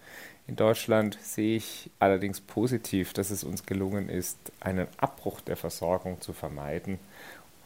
In 0.46 0.56
Deutschland 0.56 1.16
sehe 1.22 1.56
ich 1.56 1.90
allerdings 2.00 2.40
positiv, 2.40 3.12
dass 3.12 3.30
es 3.30 3.44
uns 3.44 3.66
gelungen 3.66 4.08
ist, 4.08 4.36
einen 4.58 4.88
Abbruch 4.96 5.40
der 5.40 5.56
Versorgung 5.56 6.20
zu 6.20 6.32
vermeiden 6.32 6.98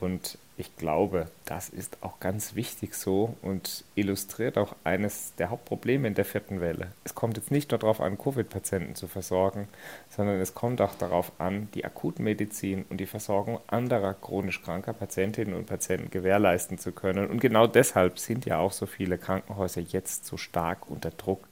und 0.04 0.38
ich 0.56 0.76
glaube, 0.76 1.26
das 1.46 1.68
ist 1.68 1.98
auch 2.00 2.20
ganz 2.20 2.54
wichtig 2.54 2.94
so 2.94 3.34
und 3.42 3.84
illustriert 3.96 4.56
auch 4.56 4.76
eines 4.84 5.34
der 5.34 5.50
Hauptprobleme 5.50 6.06
in 6.06 6.14
der 6.14 6.24
vierten 6.24 6.60
Welle. 6.60 6.92
Es 7.02 7.16
kommt 7.16 7.36
jetzt 7.36 7.50
nicht 7.50 7.72
nur 7.72 7.78
darauf 7.80 8.00
an, 8.00 8.18
Covid-Patienten 8.18 8.94
zu 8.94 9.08
versorgen, 9.08 9.66
sondern 10.10 10.40
es 10.40 10.54
kommt 10.54 10.80
auch 10.80 10.94
darauf 10.94 11.32
an, 11.38 11.68
die 11.74 11.84
Akutmedizin 11.84 12.84
und 12.88 12.98
die 12.98 13.06
Versorgung 13.06 13.58
anderer 13.66 14.14
chronisch 14.14 14.62
kranker 14.62 14.92
Patientinnen 14.92 15.54
und 15.54 15.66
Patienten 15.66 16.10
gewährleisten 16.10 16.78
zu 16.78 16.92
können. 16.92 17.28
Und 17.28 17.40
genau 17.40 17.66
deshalb 17.66 18.20
sind 18.20 18.46
ja 18.46 18.58
auch 18.58 18.72
so 18.72 18.86
viele 18.86 19.18
Krankenhäuser 19.18 19.80
jetzt 19.80 20.24
so 20.24 20.36
stark 20.36 20.88
unter 20.88 21.10
Druck 21.10 21.48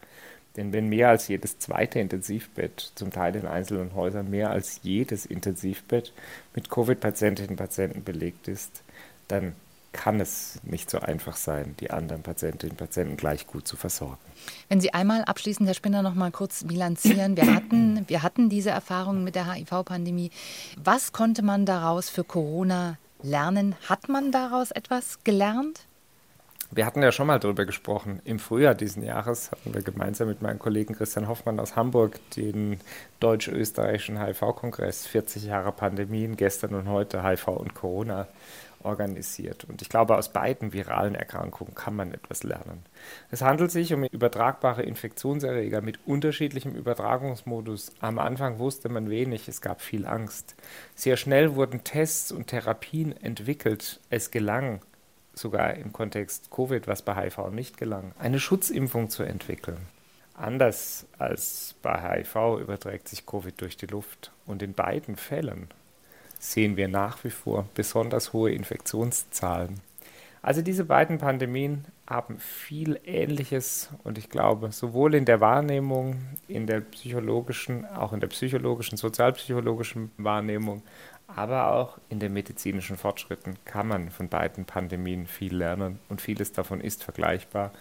denn 0.56 0.72
wenn 0.72 0.88
mehr 0.88 1.08
als 1.08 1.28
jedes 1.28 1.58
zweite 1.58 1.98
Intensivbett, 1.98 2.92
zum 2.94 3.10
Teil 3.10 3.36
in 3.36 3.46
einzelnen 3.46 3.94
Häusern 3.94 4.30
mehr 4.30 4.50
als 4.50 4.80
jedes 4.82 5.24
Intensivbett 5.24 6.12
mit 6.54 6.68
Covid-Patientinnen 6.68 7.50
und 7.50 7.56
Patienten 7.56 8.04
belegt 8.04 8.48
ist, 8.48 8.82
dann 9.28 9.54
kann 9.92 10.20
es 10.20 10.58
nicht 10.62 10.90
so 10.90 11.00
einfach 11.00 11.36
sein, 11.36 11.74
die 11.80 11.90
anderen 11.90 12.22
Patientinnen 12.22 12.72
und 12.72 12.78
Patienten 12.78 13.16
gleich 13.16 13.46
gut 13.46 13.68
zu 13.68 13.76
versorgen. 13.76 14.18
Wenn 14.68 14.80
Sie 14.80 14.94
einmal 14.94 15.22
abschließend, 15.24 15.66
Herr 15.68 15.74
Spinner, 15.74 16.02
noch 16.02 16.14
mal 16.14 16.30
kurz 16.30 16.64
bilanzieren. 16.64 17.36
Wir 17.36 17.54
hatten, 17.54 18.04
wir 18.08 18.22
hatten 18.22 18.48
diese 18.48 18.70
Erfahrungen 18.70 19.22
mit 19.22 19.34
der 19.34 19.52
HIV-Pandemie. 19.52 20.30
Was 20.82 21.12
konnte 21.12 21.42
man 21.42 21.66
daraus 21.66 22.08
für 22.08 22.24
Corona 22.24 22.98
lernen? 23.22 23.74
Hat 23.88 24.08
man 24.08 24.32
daraus 24.32 24.70
etwas 24.70 25.22
gelernt? 25.24 25.80
Wir 26.74 26.86
hatten 26.86 27.02
ja 27.02 27.12
schon 27.12 27.26
mal 27.26 27.38
darüber 27.38 27.66
gesprochen. 27.66 28.22
Im 28.24 28.38
Frühjahr 28.38 28.74
diesen 28.74 29.04
Jahres 29.04 29.52
hatten 29.52 29.74
wir 29.74 29.82
gemeinsam 29.82 30.28
mit 30.28 30.40
meinem 30.40 30.58
Kollegen 30.58 30.94
Christian 30.94 31.28
Hoffmann 31.28 31.60
aus 31.60 31.76
Hamburg 31.76 32.18
den 32.34 32.80
deutsch-österreichischen 33.20 34.18
HIV-Kongress 34.18 35.06
40 35.06 35.44
Jahre 35.44 35.72
Pandemien, 35.72 36.34
gestern 36.34 36.74
und 36.74 36.88
heute 36.88 37.22
HIV 37.22 37.48
und 37.48 37.74
Corona 37.74 38.26
organisiert. 38.82 39.64
Und 39.64 39.82
ich 39.82 39.90
glaube, 39.90 40.16
aus 40.16 40.32
beiden 40.32 40.72
viralen 40.72 41.14
Erkrankungen 41.14 41.74
kann 41.74 41.94
man 41.94 42.14
etwas 42.14 42.42
lernen. 42.42 42.82
Es 43.30 43.42
handelt 43.42 43.70
sich 43.70 43.92
um 43.92 44.04
übertragbare 44.04 44.82
Infektionserreger 44.82 45.82
mit 45.82 45.98
unterschiedlichem 46.06 46.74
Übertragungsmodus. 46.74 47.92
Am 48.00 48.18
Anfang 48.18 48.58
wusste 48.58 48.88
man 48.88 49.10
wenig, 49.10 49.46
es 49.46 49.60
gab 49.60 49.82
viel 49.82 50.06
Angst. 50.06 50.54
Sehr 50.94 51.18
schnell 51.18 51.54
wurden 51.54 51.84
Tests 51.84 52.32
und 52.32 52.46
Therapien 52.46 53.14
entwickelt. 53.14 54.00
Es 54.08 54.30
gelang, 54.30 54.80
sogar 55.34 55.74
im 55.74 55.92
Kontext 55.92 56.50
Covid, 56.50 56.86
was 56.86 57.02
bei 57.02 57.14
HIV 57.14 57.50
nicht 57.50 57.76
gelang, 57.76 58.12
eine 58.18 58.40
Schutzimpfung 58.40 59.10
zu 59.10 59.22
entwickeln. 59.22 59.78
Anders 60.34 61.06
als 61.18 61.74
bei 61.82 62.24
HIV 62.24 62.60
überträgt 62.60 63.08
sich 63.08 63.26
Covid 63.26 63.60
durch 63.60 63.76
die 63.76 63.86
Luft. 63.86 64.32
Und 64.46 64.62
in 64.62 64.72
beiden 64.72 65.16
Fällen 65.16 65.68
sehen 66.38 66.76
wir 66.76 66.88
nach 66.88 67.22
wie 67.24 67.30
vor 67.30 67.68
besonders 67.74 68.32
hohe 68.32 68.52
Infektionszahlen. 68.52 69.80
Also 70.44 70.60
diese 70.60 70.84
beiden 70.84 71.18
Pandemien 71.18 71.84
haben 72.08 72.40
viel 72.40 72.98
Ähnliches 73.06 73.90
und 74.02 74.18
ich 74.18 74.28
glaube, 74.28 74.72
sowohl 74.72 75.14
in 75.14 75.24
der 75.24 75.40
Wahrnehmung, 75.40 76.16
in 76.48 76.66
der 76.66 76.80
psychologischen, 76.80 77.86
auch 77.86 78.12
in 78.12 78.18
der 78.18 78.26
psychologischen, 78.26 78.98
sozialpsychologischen 78.98 80.10
Wahrnehmung, 80.16 80.82
aber 81.26 81.72
auch 81.72 81.98
in 82.08 82.18
den 82.18 82.32
medizinischen 82.32 82.96
Fortschritten 82.96 83.56
kann 83.64 83.88
man 83.88 84.10
von 84.10 84.28
beiden 84.28 84.64
Pandemien 84.64 85.26
viel 85.26 85.56
lernen 85.56 85.98
und 86.08 86.20
vieles 86.20 86.52
davon 86.52 86.80
ist 86.80 87.04
vergleichbar. 87.04 87.72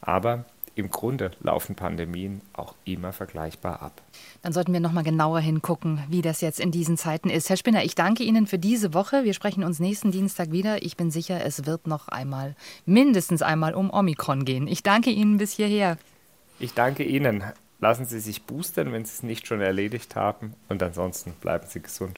Aber 0.00 0.44
im 0.76 0.90
Grunde 0.90 1.32
laufen 1.40 1.74
Pandemien 1.74 2.40
auch 2.52 2.74
immer 2.84 3.12
vergleichbar 3.12 3.82
ab. 3.82 4.00
Dann 4.42 4.52
sollten 4.52 4.72
wir 4.72 4.80
noch 4.80 4.92
mal 4.92 5.02
genauer 5.02 5.40
hingucken, 5.40 6.02
wie 6.08 6.22
das 6.22 6.40
jetzt 6.40 6.60
in 6.60 6.70
diesen 6.70 6.96
Zeiten 6.96 7.28
ist. 7.28 7.50
Herr 7.50 7.56
Spinner, 7.56 7.84
ich 7.84 7.94
danke 7.94 8.22
Ihnen 8.22 8.46
für 8.46 8.58
diese 8.58 8.94
Woche. 8.94 9.24
Wir 9.24 9.34
sprechen 9.34 9.64
uns 9.64 9.80
nächsten 9.80 10.12
Dienstag 10.12 10.52
wieder. 10.52 10.82
Ich 10.82 10.96
bin 10.96 11.10
sicher, 11.10 11.44
es 11.44 11.66
wird 11.66 11.86
noch 11.86 12.08
einmal, 12.08 12.54
mindestens 12.86 13.42
einmal 13.42 13.74
um 13.74 13.90
Omikron 13.90 14.44
gehen. 14.44 14.68
Ich 14.68 14.82
danke 14.82 15.10
Ihnen 15.10 15.38
bis 15.38 15.52
hierher. 15.52 15.98
Ich 16.58 16.72
danke 16.74 17.02
Ihnen. 17.02 17.42
Lassen 17.80 18.04
Sie 18.04 18.20
sich 18.20 18.44
boostern, 18.44 18.92
wenn 18.92 19.04
Sie 19.04 19.12
es 19.12 19.22
nicht 19.22 19.46
schon 19.46 19.60
erledigt 19.60 20.14
haben. 20.14 20.54
Und 20.68 20.82
ansonsten 20.82 21.32
bleiben 21.40 21.66
Sie 21.66 21.80
gesund. 21.80 22.08